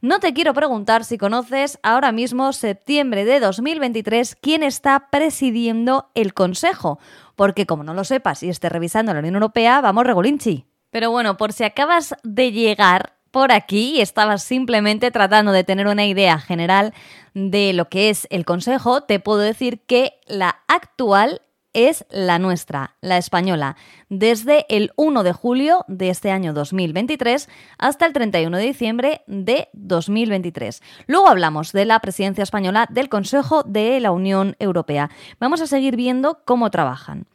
No 0.00 0.20
te 0.20 0.32
quiero 0.32 0.54
preguntar 0.54 1.02
si 1.02 1.18
conoces 1.18 1.80
ahora 1.82 2.12
mismo, 2.12 2.52
septiembre 2.52 3.24
de 3.24 3.40
2023, 3.40 4.36
quién 4.40 4.62
está 4.62 5.08
presidiendo 5.10 6.12
el 6.14 6.32
Consejo, 6.32 7.00
porque 7.34 7.66
como 7.66 7.82
no 7.82 7.94
lo 7.94 8.04
sepas 8.04 8.44
y 8.44 8.48
estés 8.48 8.70
revisando 8.70 9.12
la 9.12 9.18
Unión 9.18 9.34
Europea, 9.34 9.80
vamos 9.80 10.06
regolinchi. 10.06 10.66
Pero 10.90 11.10
bueno, 11.10 11.36
por 11.36 11.52
si 11.52 11.64
acabas 11.64 12.14
de 12.22 12.52
llegar 12.52 13.15
por 13.36 13.52
aquí 13.52 13.96
y 13.96 14.00
estabas 14.00 14.42
simplemente 14.42 15.10
tratando 15.10 15.52
de 15.52 15.62
tener 15.62 15.88
una 15.88 16.06
idea 16.06 16.38
general 16.38 16.94
de 17.34 17.74
lo 17.74 17.90
que 17.90 18.08
es 18.08 18.26
el 18.30 18.46
Consejo, 18.46 19.02
te 19.02 19.20
puedo 19.20 19.40
decir 19.40 19.80
que 19.80 20.14
la 20.26 20.60
actual 20.68 21.42
es 21.74 22.06
la 22.08 22.38
nuestra, 22.38 22.96
la 23.02 23.18
española, 23.18 23.76
desde 24.08 24.64
el 24.74 24.90
1 24.96 25.22
de 25.22 25.34
julio 25.34 25.84
de 25.86 26.08
este 26.08 26.30
año 26.30 26.54
2023 26.54 27.50
hasta 27.76 28.06
el 28.06 28.14
31 28.14 28.56
de 28.56 28.64
diciembre 28.64 29.20
de 29.26 29.68
2023. 29.74 30.82
Luego 31.06 31.28
hablamos 31.28 31.72
de 31.72 31.84
la 31.84 32.00
presidencia 32.00 32.42
española 32.42 32.86
del 32.88 33.10
Consejo 33.10 33.64
de 33.64 34.00
la 34.00 34.12
Unión 34.12 34.56
Europea. 34.60 35.10
Vamos 35.38 35.60
a 35.60 35.66
seguir 35.66 35.94
viendo 35.94 36.38
cómo 36.46 36.70
trabajan. 36.70 37.26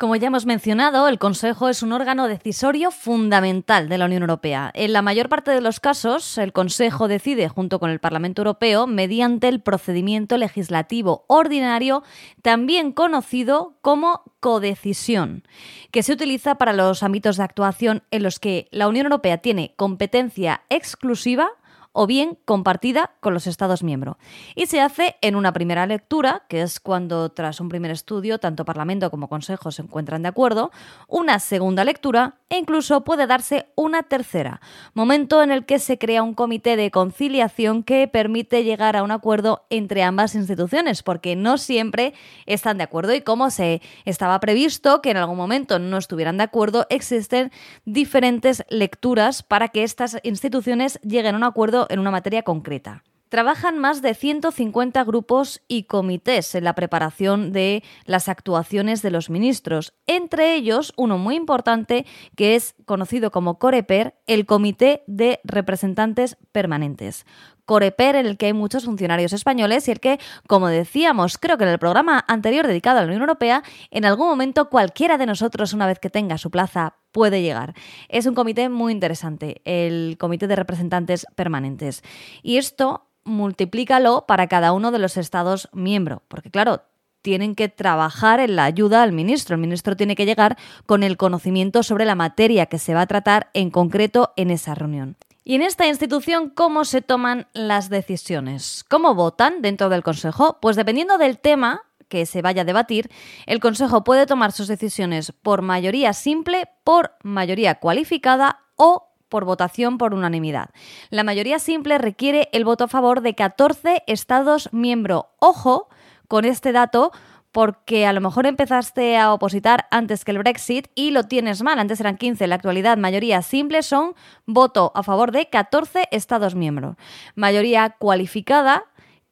Como 0.00 0.16
ya 0.16 0.28
hemos 0.28 0.46
mencionado, 0.46 1.08
el 1.08 1.18
Consejo 1.18 1.68
es 1.68 1.82
un 1.82 1.92
órgano 1.92 2.26
decisorio 2.26 2.90
fundamental 2.90 3.90
de 3.90 3.98
la 3.98 4.06
Unión 4.06 4.22
Europea. 4.22 4.70
En 4.72 4.94
la 4.94 5.02
mayor 5.02 5.28
parte 5.28 5.50
de 5.50 5.60
los 5.60 5.78
casos, 5.78 6.38
el 6.38 6.54
Consejo 6.54 7.06
decide 7.06 7.50
junto 7.50 7.78
con 7.78 7.90
el 7.90 8.00
Parlamento 8.00 8.40
Europeo 8.40 8.86
mediante 8.86 9.46
el 9.48 9.60
procedimiento 9.60 10.38
legislativo 10.38 11.26
ordinario, 11.26 12.02
también 12.40 12.92
conocido 12.92 13.76
como 13.82 14.22
codecisión, 14.40 15.44
que 15.90 16.02
se 16.02 16.14
utiliza 16.14 16.54
para 16.54 16.72
los 16.72 17.02
ámbitos 17.02 17.36
de 17.36 17.42
actuación 17.42 18.02
en 18.10 18.22
los 18.22 18.40
que 18.40 18.68
la 18.70 18.88
Unión 18.88 19.04
Europea 19.04 19.36
tiene 19.36 19.74
competencia 19.76 20.62
exclusiva 20.70 21.50
o 21.92 22.06
bien 22.06 22.38
compartida 22.44 23.12
con 23.20 23.34
los 23.34 23.46
Estados 23.46 23.82
miembros. 23.82 24.16
Y 24.54 24.66
se 24.66 24.80
hace 24.80 25.16
en 25.22 25.34
una 25.34 25.52
primera 25.52 25.86
lectura, 25.86 26.44
que 26.48 26.62
es 26.62 26.78
cuando 26.78 27.30
tras 27.30 27.60
un 27.60 27.68
primer 27.68 27.90
estudio 27.90 28.38
tanto 28.38 28.64
Parlamento 28.64 29.10
como 29.10 29.28
Consejo 29.28 29.70
se 29.72 29.82
encuentran 29.82 30.22
de 30.22 30.28
acuerdo, 30.28 30.70
una 31.08 31.38
segunda 31.40 31.84
lectura 31.84 32.36
e 32.48 32.58
incluso 32.58 33.02
puede 33.04 33.26
darse 33.26 33.68
una 33.76 34.02
tercera, 34.02 34.60
momento 34.94 35.42
en 35.42 35.50
el 35.52 35.64
que 35.64 35.78
se 35.78 35.98
crea 35.98 36.22
un 36.22 36.34
comité 36.34 36.76
de 36.76 36.90
conciliación 36.90 37.82
que 37.82 38.08
permite 38.08 38.64
llegar 38.64 38.96
a 38.96 39.02
un 39.02 39.12
acuerdo 39.12 39.64
entre 39.70 40.02
ambas 40.02 40.34
instituciones, 40.34 41.02
porque 41.02 41.36
no 41.36 41.58
siempre 41.58 42.12
están 42.46 42.78
de 42.78 42.84
acuerdo 42.84 43.14
y 43.14 43.20
como 43.20 43.50
se 43.50 43.82
estaba 44.04 44.40
previsto 44.40 45.00
que 45.00 45.10
en 45.10 45.16
algún 45.16 45.36
momento 45.36 45.78
no 45.78 45.96
estuvieran 45.96 46.38
de 46.38 46.44
acuerdo, 46.44 46.86
existen 46.90 47.52
diferentes 47.84 48.64
lecturas 48.68 49.42
para 49.42 49.68
que 49.68 49.84
estas 49.84 50.18
instituciones 50.22 50.98
lleguen 51.02 51.34
a 51.34 51.38
un 51.38 51.44
acuerdo 51.44 51.79
en 51.88 51.98
una 51.98 52.10
materia 52.10 52.42
concreta. 52.42 53.04
Trabajan 53.30 53.78
más 53.78 54.02
de 54.02 54.14
150 54.14 55.04
grupos 55.04 55.62
y 55.68 55.84
comités 55.84 56.52
en 56.56 56.64
la 56.64 56.74
preparación 56.74 57.52
de 57.52 57.84
las 58.04 58.28
actuaciones 58.28 59.02
de 59.02 59.12
los 59.12 59.30
ministros, 59.30 59.94
entre 60.08 60.56
ellos 60.56 60.92
uno 60.96 61.16
muy 61.16 61.36
importante 61.36 62.06
que 62.34 62.56
es 62.56 62.74
conocido 62.86 63.30
como 63.30 63.60
COREPER, 63.60 64.16
el 64.26 64.46
Comité 64.46 65.04
de 65.06 65.38
Representantes 65.44 66.38
Permanentes. 66.50 67.24
Coreper, 67.70 68.16
en 68.16 68.26
el 68.26 68.36
que 68.36 68.46
hay 68.46 68.52
muchos 68.52 68.84
funcionarios 68.84 69.32
españoles 69.32 69.86
y 69.86 69.92
el 69.92 70.00
que, 70.00 70.18
como 70.48 70.66
decíamos, 70.66 71.38
creo 71.38 71.56
que 71.56 71.62
en 71.62 71.70
el 71.70 71.78
programa 71.78 72.24
anterior 72.26 72.66
dedicado 72.66 72.98
a 72.98 73.02
la 73.02 73.06
Unión 73.06 73.20
Europea, 73.20 73.62
en 73.92 74.04
algún 74.04 74.26
momento 74.26 74.68
cualquiera 74.68 75.18
de 75.18 75.26
nosotros, 75.26 75.72
una 75.72 75.86
vez 75.86 76.00
que 76.00 76.10
tenga 76.10 76.36
su 76.36 76.50
plaza, 76.50 76.96
puede 77.12 77.42
llegar. 77.42 77.74
Es 78.08 78.26
un 78.26 78.34
comité 78.34 78.68
muy 78.68 78.92
interesante, 78.92 79.62
el 79.64 80.16
Comité 80.18 80.48
de 80.48 80.56
Representantes 80.56 81.28
Permanentes. 81.36 82.02
Y 82.42 82.56
esto 82.56 83.06
multiplícalo 83.22 84.24
para 84.26 84.48
cada 84.48 84.72
uno 84.72 84.90
de 84.90 84.98
los 84.98 85.16
Estados 85.16 85.68
miembros, 85.72 86.22
porque 86.26 86.50
claro, 86.50 86.82
tienen 87.22 87.54
que 87.54 87.68
trabajar 87.68 88.40
en 88.40 88.56
la 88.56 88.64
ayuda 88.64 89.04
al 89.04 89.12
ministro. 89.12 89.54
El 89.54 89.60
ministro 89.60 89.94
tiene 89.94 90.16
que 90.16 90.26
llegar 90.26 90.58
con 90.86 91.04
el 91.04 91.16
conocimiento 91.16 91.84
sobre 91.84 92.04
la 92.04 92.16
materia 92.16 92.66
que 92.66 92.80
se 92.80 92.94
va 92.94 93.02
a 93.02 93.06
tratar 93.06 93.48
en 93.54 93.70
concreto 93.70 94.32
en 94.34 94.50
esa 94.50 94.74
reunión. 94.74 95.16
Y 95.50 95.56
en 95.56 95.62
esta 95.62 95.88
institución, 95.88 96.48
¿cómo 96.48 96.84
se 96.84 97.02
toman 97.02 97.48
las 97.54 97.88
decisiones? 97.90 98.84
¿Cómo 98.88 99.16
votan 99.16 99.62
dentro 99.62 99.88
del 99.88 100.04
Consejo? 100.04 100.58
Pues 100.62 100.76
dependiendo 100.76 101.18
del 101.18 101.40
tema 101.40 101.82
que 102.06 102.24
se 102.24 102.40
vaya 102.40 102.62
a 102.62 102.64
debatir, 102.64 103.10
el 103.46 103.58
Consejo 103.58 104.04
puede 104.04 104.26
tomar 104.26 104.52
sus 104.52 104.68
decisiones 104.68 105.32
por 105.42 105.62
mayoría 105.62 106.12
simple, 106.12 106.68
por 106.84 107.16
mayoría 107.24 107.80
cualificada 107.80 108.60
o 108.76 109.08
por 109.28 109.44
votación 109.44 109.98
por 109.98 110.14
unanimidad. 110.14 110.70
La 111.08 111.24
mayoría 111.24 111.58
simple 111.58 111.98
requiere 111.98 112.48
el 112.52 112.64
voto 112.64 112.84
a 112.84 112.88
favor 112.88 113.20
de 113.20 113.34
14 113.34 114.04
Estados 114.06 114.72
miembros. 114.72 115.24
Ojo 115.40 115.88
con 116.28 116.44
este 116.44 116.70
dato 116.70 117.10
porque 117.52 118.06
a 118.06 118.12
lo 118.12 118.20
mejor 118.20 118.46
empezaste 118.46 119.16
a 119.16 119.32
opositar 119.32 119.86
antes 119.90 120.24
que 120.24 120.30
el 120.30 120.38
Brexit 120.38 120.88
y 120.94 121.10
lo 121.10 121.24
tienes 121.24 121.62
mal. 121.62 121.78
Antes 121.78 122.00
eran 122.00 122.16
15, 122.16 122.44
en 122.44 122.50
la 122.50 122.56
actualidad 122.56 122.96
mayoría 122.96 123.42
simple 123.42 123.82
son 123.82 124.14
voto 124.46 124.92
a 124.94 125.02
favor 125.02 125.32
de 125.32 125.48
14 125.48 126.08
Estados 126.10 126.54
miembros. 126.54 126.96
Mayoría 127.34 127.96
cualificada 127.98 128.84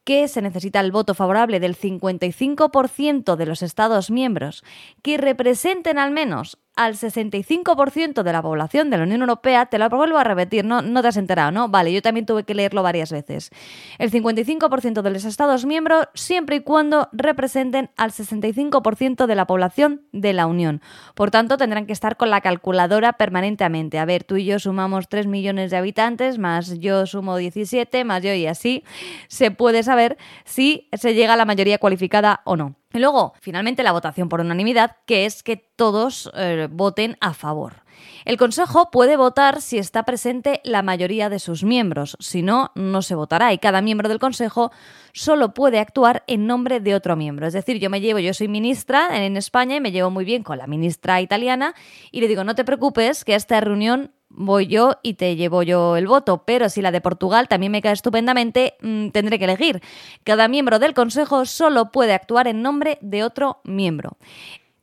que 0.08 0.26
se 0.26 0.40
necesita 0.40 0.80
el 0.80 0.90
voto 0.90 1.12
favorable 1.12 1.60
del 1.60 1.76
55% 1.76 3.37
de 3.37 3.44
los 3.44 3.62
Estados 3.62 4.10
miembros 4.10 4.64
que 5.02 5.18
representen 5.18 5.98
al 5.98 6.12
menos 6.12 6.56
al 6.78 6.94
65% 6.94 8.23
de 8.23 8.32
la 8.32 8.40
población 8.40 8.88
de 8.88 8.99
la 8.99 9.02
Unión 9.02 9.23
Europea, 9.23 9.66
te 9.66 9.78
lo 9.78 9.90
vuelvo 9.90 10.16
a 10.16 10.23
repetir, 10.23 10.64
no, 10.64 10.80
no 10.80 11.02
te 11.02 11.08
has 11.08 11.16
enterado, 11.16 11.50
¿no? 11.50 11.68
Vale, 11.68 11.92
yo 11.92 12.00
también 12.02 12.25
tuve 12.25 12.44
que 12.44 12.54
leerlo 12.54 12.85
varias 12.85 13.11
veces. 13.11 13.50
El 13.99 14.12
55% 14.12 15.02
de 15.02 15.11
los 15.11 15.25
Estados 15.25 15.66
miembros 15.66 16.06
siempre 16.14 16.54
y 16.54 16.61
cuando 16.61 17.08
representen 17.11 17.90
al 17.97 18.12
65% 18.12 19.26
de 19.26 19.35
la 19.35 19.44
población 19.49 20.02
de 20.12 20.32
la 20.32 20.47
Unión. 20.47 20.80
Por 21.16 21.32
tanto, 21.32 21.56
tendrán 21.56 21.85
que 21.85 21.92
estar 21.92 22.16
con 22.16 22.30
la 22.30 22.42
calculadora 22.42 23.14
permanentemente. 23.14 23.99
A 23.99 24.04
ver, 24.04 24.23
tú 24.23 24.37
y 24.37 24.44
yo 24.44 24.61
sumamos 24.61 25.08
3 25.08 25.26
millones 25.26 25.73
de 25.73 25.78
habitantes, 25.78 26.38
más 26.38 26.78
yo 26.78 27.06
sumo 27.06 27.37
17, 27.37 28.04
más 28.04 28.23
yo 28.23 28.32
y 28.32 28.47
así 28.47 28.85
se 29.26 29.50
puede 29.50 29.82
saber 29.82 30.16
si 30.44 30.88
se 30.92 31.14
llega 31.14 31.32
a 31.32 31.37
la 31.37 31.44
mayoría 31.44 31.78
cualificada 31.78 32.40
o 32.44 32.56
no. 32.56 32.76
Y 32.92 32.99
luego, 32.99 33.35
finalmente, 33.40 33.83
la 33.83 33.92
votación 33.92 34.28
por 34.28 34.40
unanimidad, 34.40 34.97
que 35.07 35.26
es 35.26 35.42
que 35.42 35.57
todos 35.57 36.30
eh, 36.35 36.68
voten 36.71 37.16
a 37.21 37.35
favor. 37.35 37.83
El 38.25 38.37
Consejo 38.37 38.90
puede 38.90 39.16
votar 39.16 39.61
si 39.61 39.78
está 39.78 40.04
presente 40.04 40.61
la 40.64 40.83
mayoría 40.83 41.28
de 41.28 41.38
sus 41.38 41.64
miembros, 41.64 42.16
si 42.21 42.42
no, 42.42 42.71
no 42.75 43.02
se 43.02 43.14
votará 43.14 43.52
y 43.52 43.59
cada 43.59 43.83
miembro 43.83 44.09
del 44.09 44.18
Consejo 44.18 44.71
solo 45.12 45.54
puede 45.54 45.78
actuar 45.78 46.25
en 46.26 46.47
nombre 46.47 46.80
de 46.80 46.95
otro 46.95 47.16
miembro. 47.16 47.47
Es 47.47 47.54
decir, 47.54 47.78
yo 47.78 47.90
me 47.90 48.00
llevo, 48.00 48.18
yo 48.21 48.35
soy 48.35 48.49
ministra 48.49 49.25
en 49.25 49.37
España 49.37 49.76
y 49.76 49.80
me 49.80 49.92
llevo 49.92 50.11
muy 50.11 50.25
bien 50.25 50.42
con 50.42 50.59
la 50.59 50.66
ministra 50.66 51.21
italiana 51.21 51.75
y 52.11 52.21
le 52.21 52.28
digo, 52.28 52.45
no 52.45 52.54
te 52.54 52.64
preocupes, 52.64 53.25
que 53.25 53.35
esta 53.35 53.61
reunión 53.61 54.12
voy 54.30 54.66
yo 54.66 54.97
y 55.02 55.14
te 55.14 55.37
llevo 55.37 55.62
yo 55.62 55.97
el 55.97 56.06
voto, 56.06 56.44
pero 56.44 56.68
si 56.68 56.82
la 56.82 56.90
de 56.90 57.00
Portugal 57.00 57.49
también 57.49 57.73
me 57.73 57.82
cae 57.82 57.92
estupendamente, 57.92 58.75
mm, 58.80 59.08
tendré 59.08 59.38
que 59.38 59.44
elegir. 59.44 59.80
Cada 60.25 60.49
miembro 60.49 60.78
del 60.78 60.94
Consejo 60.94 61.44
solo 61.47 61.90
puede 61.90 62.12
actuar 62.12 62.49
en 62.49 62.62
nombre 62.62 62.99
de 63.00 63.25
otro 63.25 63.61
miembro. 63.64 64.16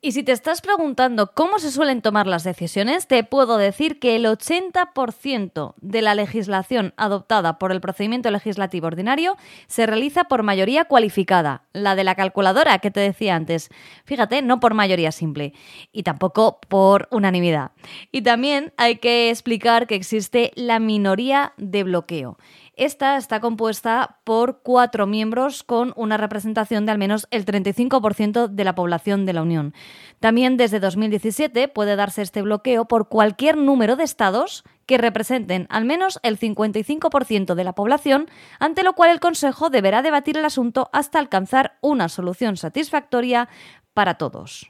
Y 0.05 0.11
si 0.11 0.21
te 0.21 0.33
estás 0.33 0.61
preguntando 0.61 1.31
cómo 1.33 1.57
se 1.57 1.71
suelen 1.71 2.03
tomar 2.03 2.27
las 2.27 2.43
decisiones, 2.43 3.07
te 3.07 3.23
puedo 3.23 3.57
decir 3.57 3.97
que 3.97 4.15
el 4.15 4.25
80% 4.25 5.73
de 5.81 6.01
la 6.03 6.13
legislación 6.13 6.93
adoptada 6.95 7.57
por 7.57 7.71
el 7.71 7.81
procedimiento 7.81 8.29
legislativo 8.29 8.85
ordinario 8.85 9.35
se 9.65 9.87
realiza 9.87 10.25
por 10.25 10.43
mayoría 10.43 10.85
cualificada, 10.85 11.63
la 11.73 11.95
de 11.95 12.03
la 12.03 12.13
calculadora 12.13 12.77
que 12.77 12.91
te 12.91 12.99
decía 12.99 13.35
antes. 13.35 13.69
Fíjate, 14.03 14.43
no 14.43 14.59
por 14.59 14.75
mayoría 14.75 15.11
simple 15.11 15.53
y 15.91 16.03
tampoco 16.03 16.59
por 16.69 17.07
unanimidad. 17.09 17.71
Y 18.11 18.21
también 18.21 18.73
hay 18.77 18.97
que 18.97 19.31
explicar 19.31 19.87
que 19.87 19.95
existe 19.95 20.51
la 20.53 20.77
minoría 20.77 21.53
de 21.57 21.83
bloqueo. 21.83 22.37
Esta 22.77 23.15
está 23.15 23.39
compuesta 23.39 24.19
por 24.25 24.61
cuatro 24.61 25.07
miembros 25.07 25.63
con 25.63 25.93
una 25.95 26.17
representación 26.17 26.85
de 26.85 26.91
al 26.91 26.97
menos 26.97 27.25
el 27.31 27.45
35% 27.45 28.49
de 28.49 28.63
la 28.65 28.75
población 28.75 29.25
de 29.25 29.31
la 29.31 29.43
Unión. 29.43 29.73
También 30.19 30.57
desde 30.57 30.81
2017 30.81 31.69
puede 31.69 31.95
darse 31.95 32.21
este 32.21 32.41
bloqueo 32.41 32.85
por 32.85 33.07
cualquier 33.07 33.55
número 33.55 33.95
de 33.95 34.03
estados 34.03 34.65
que 34.85 34.97
representen 34.97 35.67
al 35.69 35.85
menos 35.85 36.19
el 36.21 36.37
55% 36.37 37.55
de 37.55 37.63
la 37.63 37.73
población, 37.73 38.27
ante 38.59 38.83
lo 38.83 38.91
cual 38.91 39.11
el 39.11 39.21
Consejo 39.21 39.69
deberá 39.69 40.01
debatir 40.01 40.37
el 40.37 40.43
asunto 40.43 40.89
hasta 40.91 41.17
alcanzar 41.17 41.77
una 41.79 42.09
solución 42.09 42.57
satisfactoria 42.57 43.47
para 43.93 44.15
todos. 44.15 44.69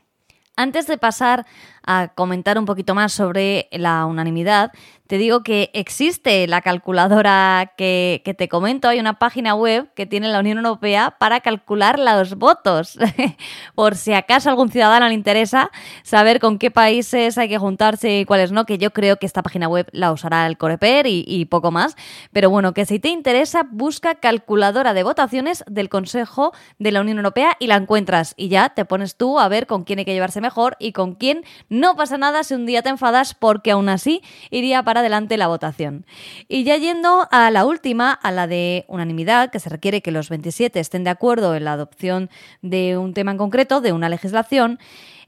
Antes 0.57 0.87
de 0.87 0.97
pasar 0.97 1.45
a 1.85 2.09
comentar 2.15 2.57
un 2.57 2.65
poquito 2.65 2.95
más 2.95 3.13
sobre 3.13 3.67
la 3.71 4.05
unanimidad, 4.05 4.71
te 5.07 5.19
digo 5.19 5.43
que 5.43 5.69
existe 5.73 6.47
la 6.47 6.61
calculadora 6.61 7.73
que, 7.77 8.21
te 8.37 8.49
comento. 8.49 8.87
Hay 8.87 8.99
una 8.99 9.19
página 9.19 9.53
web 9.53 9.87
que 9.93 10.07
tiene 10.07 10.29
la 10.29 10.39
Unión 10.39 10.57
Europea 10.57 11.15
para 11.19 11.41
calcular 11.41 11.99
los 11.99 12.35
votos. 12.35 12.97
Por 13.75 13.95
si 13.95 14.13
acaso 14.13 14.49
a 14.49 14.51
algún 14.51 14.71
ciudadano 14.71 15.07
le 15.07 15.13
interesa 15.13 15.69
saber 16.01 16.39
con 16.39 16.57
qué 16.57 16.71
países 16.71 17.37
hay 17.37 17.47
que 17.47 17.59
juntarse 17.59 18.21
y 18.21 18.25
cuáles 18.25 18.51
no, 18.51 18.65
que 18.65 18.79
yo 18.79 18.91
creo 18.93 19.17
que 19.17 19.27
esta 19.27 19.43
página 19.43 19.67
web 19.67 19.87
la 19.91 20.11
usará 20.11 20.47
el 20.47 20.57
Coreper 20.57 21.05
y, 21.05 21.23
y 21.27 21.45
poco 21.45 21.69
más. 21.69 21.95
Pero 22.31 22.49
bueno, 22.49 22.73
que 22.73 22.85
si 22.87 22.99
te 22.99 23.09
interesa, 23.09 23.67
busca 23.69 24.15
calculadora 24.15 24.95
de 24.95 25.03
votaciones 25.03 25.63
del 25.67 25.89
Consejo 25.89 26.51
de 26.79 26.91
la 26.91 27.01
Unión 27.01 27.17
Europea 27.17 27.55
y 27.59 27.67
la 27.67 27.75
encuentras. 27.75 28.33
Y 28.37 28.47
ya 28.47 28.69
te 28.69 28.85
pones 28.85 29.17
tú 29.17 29.39
a 29.39 29.47
ver 29.49 29.67
con 29.67 29.83
quién 29.83 29.99
hay 29.99 30.05
que 30.05 30.13
llevarse 30.13 30.41
mejor 30.41 30.77
y 30.79 30.93
con 30.93 31.13
quién 31.13 31.43
no 31.75 31.95
pasa 31.95 32.17
nada 32.17 32.43
si 32.43 32.53
un 32.53 32.65
día 32.65 32.81
te 32.81 32.89
enfadas 32.89 33.33
porque 33.33 33.71
aún 33.71 33.89
así 33.89 34.21
iría 34.49 34.83
para 34.83 35.01
adelante 35.01 35.37
la 35.37 35.47
votación. 35.47 36.05
Y 36.47 36.63
ya 36.63 36.77
yendo 36.77 37.27
a 37.31 37.51
la 37.51 37.65
última, 37.65 38.11
a 38.11 38.31
la 38.31 38.47
de 38.47 38.85
unanimidad, 38.87 39.51
que 39.51 39.59
se 39.59 39.69
requiere 39.69 40.01
que 40.01 40.11
los 40.11 40.29
27 40.29 40.79
estén 40.79 41.03
de 41.03 41.09
acuerdo 41.09 41.55
en 41.55 41.65
la 41.65 41.73
adopción 41.73 42.29
de 42.61 42.97
un 42.97 43.13
tema 43.13 43.31
en 43.31 43.37
concreto, 43.37 43.81
de 43.81 43.91
una 43.91 44.09
legislación, 44.09 44.79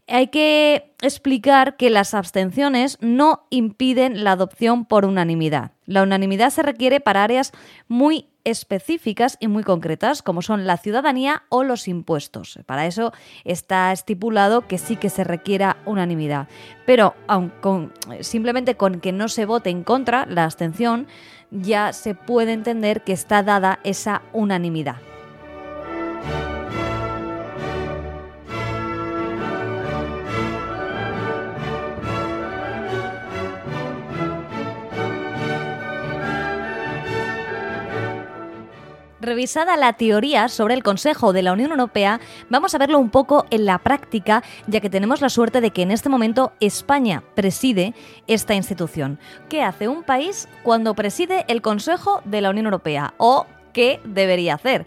hay 0.08 0.28
que 0.28 0.94
explicar 1.02 1.76
que 1.76 1.90
las 1.90 2.14
abstenciones 2.14 2.98
no 3.02 3.46
impiden 3.50 4.24
la 4.24 4.32
adopción 4.32 4.86
por 4.86 5.06
unanimidad. 5.06 5.72
La 5.86 6.04
unanimidad 6.04 6.50
se 6.50 6.64
requiere 6.64 7.02
para 7.02 7.24
áreas 7.24 7.52
muy 7.88 8.28
específicas 8.48 9.38
y 9.42 9.48
muy 9.48 9.64
concretas, 9.64 10.22
como 10.22 10.42
son 10.42 10.66
la 10.66 10.78
ciudadanía 10.78 11.44
o 11.50 11.64
los 11.64 11.88
impuestos. 11.88 12.60
Para 12.66 12.86
eso 12.86 13.12
está 13.44 13.92
estipulado 13.92 14.68
que 14.68 14.78
sí 14.78 14.96
que 14.96 15.10
se 15.10 15.26
requiera 15.26 15.78
unanimidad. 15.86 16.48
Pero 16.86 17.14
simplemente 18.22 18.76
con 18.76 19.02
que 19.02 19.12
no 19.12 19.28
se 19.28 19.46
vote 19.46 19.70
en 19.70 19.84
contra, 19.84 20.26
la 20.26 20.46
abstención, 20.46 21.08
ya 21.52 21.92
se 21.92 22.16
puede 22.16 22.54
entender 22.54 23.04
que 23.04 23.14
está 23.14 23.44
dada 23.44 23.80
esa 23.84 24.22
unanimidad. 24.32 24.96
Revisada 39.28 39.76
la 39.76 39.92
teoría 39.92 40.48
sobre 40.48 40.74
el 40.74 40.84
Consejo 40.84 41.34
de 41.34 41.42
la 41.42 41.52
Unión 41.52 41.72
Europea, 41.72 42.22
vamos 42.50 42.74
a 42.74 42.78
verlo 42.78 42.98
un 42.98 43.10
poco 43.10 43.46
en 43.50 43.66
la 43.66 43.78
práctica, 43.78 44.42
ya 44.68 44.80
que 44.80 44.90
tenemos 44.90 45.20
la 45.20 45.28
suerte 45.28 45.60
de 45.60 45.72
que 45.72 45.82
en 45.82 45.92
este 45.92 46.08
momento 46.08 46.54
España 46.62 47.22
preside 47.36 47.94
esta 48.28 48.56
institución. 48.56 49.20
¿Qué 49.50 49.64
hace 49.64 49.90
un 49.90 50.04
país 50.04 50.48
cuando 50.64 50.94
preside 50.94 51.44
el 51.50 51.62
Consejo 51.62 52.22
de 52.24 52.40
la 52.40 52.52
Unión 52.52 52.68
Europea? 52.68 53.16
O 53.18 53.46
¿qué 53.74 54.00
debería 54.06 54.54
hacer? 54.54 54.86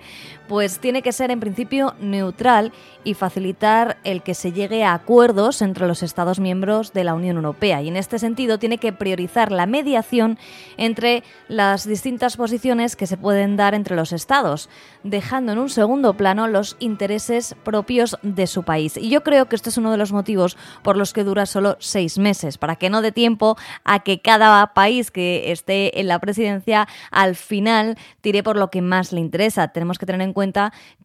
Pues 0.51 0.81
tiene 0.81 1.03
que 1.03 1.13
ser 1.13 1.31
en 1.31 1.39
principio 1.39 1.95
neutral 2.01 2.73
y 3.05 3.15
facilitar 3.15 3.99
el 4.03 4.21
que 4.21 4.35
se 4.35 4.51
llegue 4.51 4.83
a 4.83 4.95
acuerdos 4.95 5.63
entre 5.63 5.87
los 5.87 6.03
Estados 6.03 6.41
miembros 6.41 6.93
de 6.93 7.05
la 7.05 7.15
Unión 7.15 7.37
Europea. 7.37 7.81
Y 7.83 7.87
en 7.87 7.97
este 7.97 8.19
sentido 8.19 8.59
tiene 8.59 8.79
que 8.79 8.93
priorizar 8.93 9.53
la 9.53 9.67
mediación 9.67 10.41
entre 10.77 11.23
las 11.47 11.87
distintas 11.87 12.37
posiciones 12.37 12.97
que 12.97 13.07
se 13.07 13.17
pueden 13.17 13.57
dar 13.57 13.75
entre 13.75 13.95
los 13.95 14.13
Estados, 14.13 14.69
dejando 15.05 15.53
en 15.53 15.61
un 15.61 15.71
segundo 15.71 16.15
plano 16.15 16.49
los 16.49 16.77
intereses 16.81 17.55
propios 17.63 18.19
de 18.23 18.49
su 18.49 18.65
país. 18.65 18.97
Y 18.97 19.09
yo 19.09 19.23
creo 19.23 19.49
que 19.49 19.55
este 19.55 19.69
es 19.69 19.79
uno 19.79 19.93
de 19.93 19.99
los 19.99 20.11
motivos 20.11 20.57
por 20.83 20.97
los 20.97 21.13
que 21.13 21.23
dura 21.23 21.47
solo 21.47 21.77
seis 21.79 22.19
meses, 22.19 22.59
para 22.59 22.75
que 22.75 22.91
no 22.91 23.03
dé 23.03 23.13
tiempo 23.13 23.57
a 23.85 24.01
que 24.01 24.21
cada 24.21 24.75
país 24.75 25.13
que 25.13 25.53
esté 25.53 26.01
en 26.01 26.09
la 26.09 26.19
presidencia 26.19 26.89
al 27.13 27.37
final 27.37 27.97
tire 28.21 28.43
por 28.43 28.57
lo 28.57 28.69
que 28.69 28.83
más 28.83 29.13
le 29.13 29.21
interesa. 29.21 29.69
Tenemos 29.69 29.97
que 29.97 30.07
tener 30.07 30.23
en 30.23 30.33
cuenta 30.33 30.40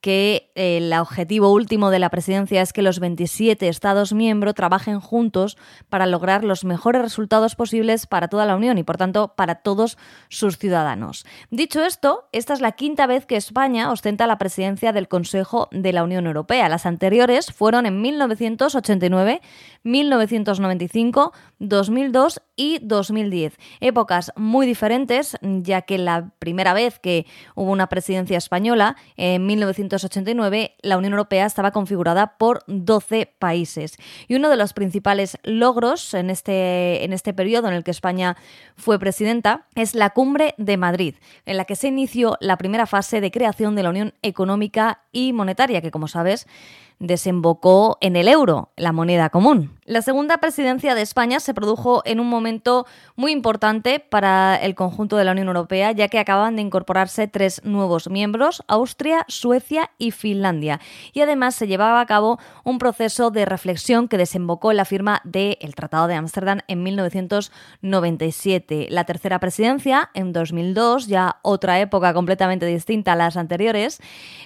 que 0.01 0.51
eh, 0.55 0.77
el 0.77 0.93
objetivo 0.93 1.51
último 1.51 1.89
de 1.89 1.99
la 1.99 2.09
presidencia 2.09 2.61
es 2.61 2.73
que 2.73 2.81
los 2.81 2.99
27 2.99 3.67
Estados 3.67 4.13
miembros 4.13 4.53
trabajen 4.53 4.99
juntos 4.99 5.57
para 5.89 6.05
lograr 6.05 6.43
los 6.43 6.63
mejores 6.63 7.01
resultados 7.01 7.55
posibles 7.55 8.07
para 8.07 8.27
toda 8.27 8.45
la 8.45 8.55
Unión 8.55 8.77
y, 8.77 8.83
por 8.83 8.97
tanto, 8.97 9.33
para 9.35 9.55
todos 9.55 9.97
sus 10.29 10.57
ciudadanos. 10.57 11.25
Dicho 11.49 11.83
esto, 11.83 12.27
esta 12.31 12.53
es 12.53 12.61
la 12.61 12.73
quinta 12.73 13.07
vez 13.07 13.25
que 13.25 13.35
España 13.35 13.91
ostenta 13.91 14.27
la 14.27 14.37
presidencia 14.37 14.91
del 14.91 15.07
Consejo 15.07 15.69
de 15.71 15.93
la 15.93 16.03
Unión 16.03 16.27
Europea. 16.27 16.69
Las 16.69 16.85
anteriores 16.85 17.51
fueron 17.51 17.85
en 17.85 18.01
1989, 18.01 19.41
1995, 19.85 21.31
2002 21.59 22.41
y 22.55 22.79
2010. 22.81 23.57
Épocas 23.79 24.33
muy 24.35 24.65
diferentes, 24.65 25.37
ya 25.41 25.83
que 25.83 25.97
la 25.97 26.31
primera 26.39 26.73
vez 26.73 26.99
que 26.99 27.25
hubo 27.53 27.71
una 27.71 27.87
presidencia 27.87 28.37
española, 28.37 28.97
en 29.15 29.45
1989, 29.45 30.75
la 30.81 30.97
Unión 30.97 31.13
Europea 31.13 31.45
estaba 31.45 31.71
configurada 31.71 32.37
por 32.37 32.63
12 32.67 33.33
países. 33.39 33.97
Y 34.27 34.35
uno 34.35 34.49
de 34.49 34.57
los 34.57 34.73
principales 34.73 35.37
logros 35.43 36.13
en 36.13 36.29
este, 36.29 37.05
en 37.05 37.13
este 37.13 37.33
periodo 37.33 37.67
en 37.67 37.75
el 37.75 37.83
que 37.83 37.91
España 37.91 38.35
fue 38.75 38.99
presidenta 38.99 39.67
es 39.75 39.93
la 39.93 40.09
Cumbre 40.09 40.55
de 40.57 40.77
Madrid, 40.77 41.15
en 41.45 41.57
la 41.57 41.65
que 41.65 41.75
se 41.75 41.87
inició 41.87 42.37
la 42.41 42.57
primera 42.57 42.87
fase 42.87 43.21
de 43.21 43.31
creación 43.31 43.75
de 43.75 43.83
la 43.83 43.91
Unión 43.91 44.13
Económica 44.23 45.01
y 45.11 45.31
Monetaria, 45.31 45.81
que 45.81 45.91
como 45.91 46.07
sabes, 46.07 46.47
desembocó 46.99 47.97
en 48.01 48.15
el 48.15 48.27
euro, 48.27 48.71
la 48.75 48.91
moneda 48.91 49.29
común. 49.29 49.77
La 49.85 50.01
segunda 50.01 50.39
presidencia 50.39 50.95
de 50.95 51.03
España 51.03 51.39
se 51.39 51.53
produjo 51.53 52.01
en 52.05 52.19
un 52.19 52.27
momento 52.27 52.87
muy 53.15 53.31
importante 53.31 53.99
para 53.99 54.55
el 54.55 54.73
conjunto 54.73 55.15
de 55.15 55.25
la 55.25 55.33
Unión 55.33 55.45
Europea, 55.45 55.91
ya 55.91 56.07
que 56.07 56.17
acaban 56.17 56.55
de 56.55 56.63
incorporarse 56.63 57.27
tres 57.27 57.61
nuevos 57.63 58.09
miembros, 58.09 58.63
Austria, 58.67 59.25
Suecia 59.27 59.91
y 59.99 60.09
Finlandia. 60.09 60.81
Y 61.13 61.21
además 61.21 61.53
se 61.53 61.67
llevaba 61.67 62.01
a 62.01 62.07
cabo 62.07 62.39
un 62.63 62.79
proceso 62.79 63.29
de 63.29 63.45
reflexión 63.45 64.07
que 64.07 64.17
desembocó 64.17 64.71
en 64.71 64.77
la 64.77 64.85
firma 64.85 65.21
del 65.23 65.75
Tratado 65.75 66.07
de 66.07 66.15
Ámsterdam 66.15 66.61
en 66.67 66.81
1997. 66.81 68.87
La 68.89 69.03
tercera 69.03 69.39
presidencia, 69.39 70.09
en 70.15 70.33
2002, 70.33 71.05
ya 71.05 71.37
otra 71.43 71.79
época 71.79 72.15
completamente 72.15 72.65
distinta 72.65 73.13
a 73.13 73.15
las 73.15 73.37
anteriores, 73.37 73.99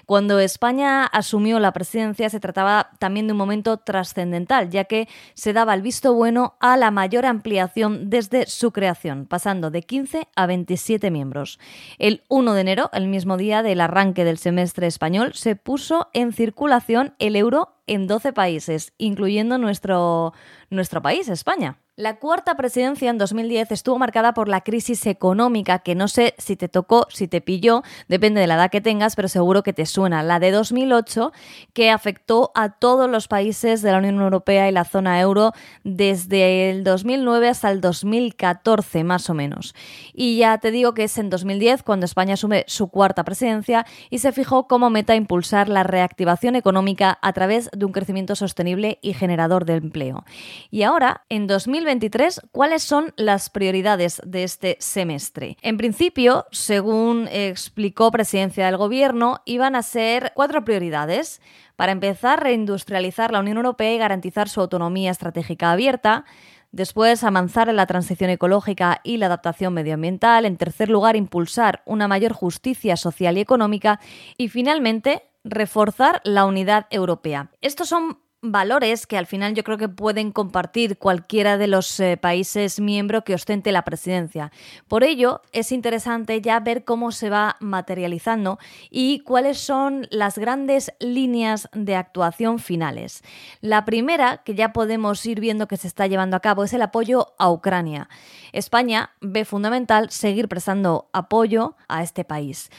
cuando 0.05 0.37
España 0.39 1.05
asumió 1.05 1.59
la 1.59 1.71
presidencia 1.71 2.29
se 2.29 2.38
trataba 2.39 2.91
también 2.99 3.27
de 3.27 3.33
un 3.33 3.37
momento 3.37 3.77
trascendental, 3.77 4.69
ya 4.69 4.85
que 4.85 5.07
se 5.33 5.53
daba 5.53 5.73
el 5.73 5.81
visto 5.81 6.13
bueno 6.13 6.55
a 6.59 6.77
la 6.77 6.91
mayor 6.91 7.25
ampliación 7.25 8.09
desde 8.09 8.45
su 8.47 8.71
creación, 8.71 9.25
pasando 9.25 9.71
de 9.71 9.83
15 9.83 10.27
a 10.35 10.45
27 10.45 11.11
miembros. 11.11 11.59
El 11.97 12.23
1 12.29 12.53
de 12.53 12.61
enero, 12.61 12.89
el 12.93 13.07
mismo 13.07 13.37
día 13.37 13.63
del 13.63 13.81
arranque 13.81 14.25
del 14.25 14.37
semestre 14.37 14.87
español, 14.87 15.33
se 15.33 15.55
puso 15.55 16.09
en 16.13 16.33
circulación 16.33 17.15
el 17.19 17.35
euro 17.35 17.78
en 17.89 18.07
12 18.07 18.33
países, 18.33 18.93
incluyendo 18.97 19.57
nuestro, 19.57 20.33
nuestro 20.69 21.01
país, 21.01 21.27
España. 21.27 21.77
La 21.99 22.15
cuarta 22.15 22.55
presidencia 22.55 23.09
en 23.09 23.17
2010 23.17 23.73
estuvo 23.73 23.99
marcada 23.99 24.33
por 24.33 24.47
la 24.47 24.61
crisis 24.61 25.05
económica, 25.05 25.79
que 25.79 25.95
no 25.95 26.07
sé 26.07 26.33
si 26.37 26.55
te 26.55 26.69
tocó, 26.69 27.05
si 27.09 27.27
te 27.27 27.41
pilló, 27.41 27.83
depende 28.07 28.39
de 28.39 28.47
la 28.47 28.55
edad 28.55 28.71
que 28.71 28.79
tengas, 28.79 29.17
pero 29.17 29.27
seguro 29.27 29.63
que 29.63 29.73
te 29.73 29.85
suena, 29.85 30.23
la 30.23 30.39
de 30.39 30.51
2008, 30.51 31.33
que 31.73 31.89
afectó 31.89 32.53
a 32.55 32.69
todos 32.69 33.09
los 33.09 33.27
países 33.27 33.81
de 33.81 33.91
la 33.91 33.97
Unión 33.97 34.21
Europea 34.21 34.69
y 34.69 34.71
la 34.71 34.85
zona 34.85 35.19
euro 35.19 35.51
desde 35.83 36.69
el 36.69 36.85
2009 36.85 37.49
hasta 37.49 37.69
el 37.69 37.81
2014, 37.81 39.03
más 39.03 39.29
o 39.29 39.33
menos. 39.33 39.75
Y 40.13 40.37
ya 40.37 40.57
te 40.59 40.71
digo 40.71 40.93
que 40.93 41.03
es 41.03 41.17
en 41.17 41.29
2010 41.29 41.83
cuando 41.83 42.05
España 42.05 42.35
asume 42.35 42.63
su 42.67 42.87
cuarta 42.87 43.25
presidencia 43.25 43.85
y 44.09 44.19
se 44.19 44.31
fijó 44.31 44.69
como 44.69 44.89
meta 44.89 45.15
impulsar 45.15 45.67
la 45.67 45.83
reactivación 45.83 46.55
económica 46.55 47.19
a 47.21 47.33
través 47.33 47.69
de 47.79 47.85
un 47.85 47.91
crecimiento 47.91 48.35
sostenible 48.35 48.99
y 49.01 49.13
generador 49.13 49.65
de 49.65 49.75
empleo. 49.75 50.25
Y 50.69 50.83
ahora, 50.83 51.25
en 51.29 51.47
2023, 51.47 52.41
¿cuáles 52.51 52.83
son 52.83 53.13
las 53.15 53.49
prioridades 53.49 54.21
de 54.25 54.43
este 54.43 54.77
semestre? 54.79 55.57
En 55.61 55.77
principio, 55.77 56.45
según 56.51 57.27
explicó 57.31 58.11
Presidencia 58.11 58.65
del 58.65 58.77
Gobierno, 58.77 59.41
iban 59.45 59.75
a 59.75 59.81
ser 59.81 60.33
cuatro 60.35 60.63
prioridades. 60.63 61.41
Para 61.75 61.93
empezar, 61.93 62.43
reindustrializar 62.43 63.31
la 63.31 63.39
Unión 63.39 63.57
Europea 63.57 63.93
y 63.93 63.97
garantizar 63.97 64.49
su 64.49 64.59
autonomía 64.59 65.11
estratégica 65.11 65.71
abierta. 65.71 66.25
Después, 66.71 67.23
avanzar 67.23 67.67
en 67.69 67.77
la 67.77 67.87
transición 67.87 68.29
ecológica 68.29 69.01
y 69.03 69.17
la 69.17 69.25
adaptación 69.25 69.73
medioambiental. 69.73 70.45
En 70.45 70.57
tercer 70.57 70.89
lugar, 70.89 71.15
impulsar 71.15 71.81
una 71.85 72.07
mayor 72.07 72.33
justicia 72.33 72.95
social 72.95 73.37
y 73.37 73.41
económica. 73.41 73.99
Y 74.37 74.49
finalmente, 74.49 75.23
reforzar 75.43 76.21
la 76.23 76.45
unidad 76.45 76.87
europea. 76.89 77.51
Estos 77.61 77.89
son 77.89 78.19
valores 78.41 79.05
que 79.05 79.17
al 79.17 79.25
final 79.25 79.53
yo 79.53 79.63
creo 79.63 79.77
que 79.77 79.89
pueden 79.89 80.31
compartir 80.31 80.97
cualquiera 80.97 81.57
de 81.57 81.67
los 81.67 81.99
eh, 81.99 82.17
países 82.17 82.79
miembros 82.79 83.23
que 83.23 83.33
ostente 83.33 83.71
la 83.71 83.83
presidencia. 83.83 84.51
Por 84.87 85.03
ello, 85.03 85.41
es 85.51 85.71
interesante 85.71 86.41
ya 86.41 86.59
ver 86.59 86.85
cómo 86.85 87.11
se 87.11 87.29
va 87.29 87.57
materializando 87.59 88.57
y 88.89 89.19
cuáles 89.21 89.57
son 89.57 90.07
las 90.09 90.37
grandes 90.37 90.93
líneas 90.99 91.67
de 91.73 91.95
actuación 91.95 92.59
finales. 92.59 93.23
La 93.59 93.83
primera, 93.83 94.37
que 94.43 94.55
ya 94.55 94.71
podemos 94.71 95.25
ir 95.25 95.39
viendo 95.41 95.67
que 95.67 95.77
se 95.77 95.87
está 95.87 96.07
llevando 96.07 96.37
a 96.37 96.41
cabo, 96.41 96.63
es 96.63 96.73
el 96.73 96.81
apoyo 96.81 97.33
a 97.37 97.51
Ucrania. 97.51 98.07
España 98.53 99.11
ve 99.19 99.43
fundamental 99.43 100.11
seguir 100.11 100.47
prestando 100.47 101.09
apoyo 101.11 101.75
a 101.87 102.03
este 102.03 102.23
país. 102.23 102.69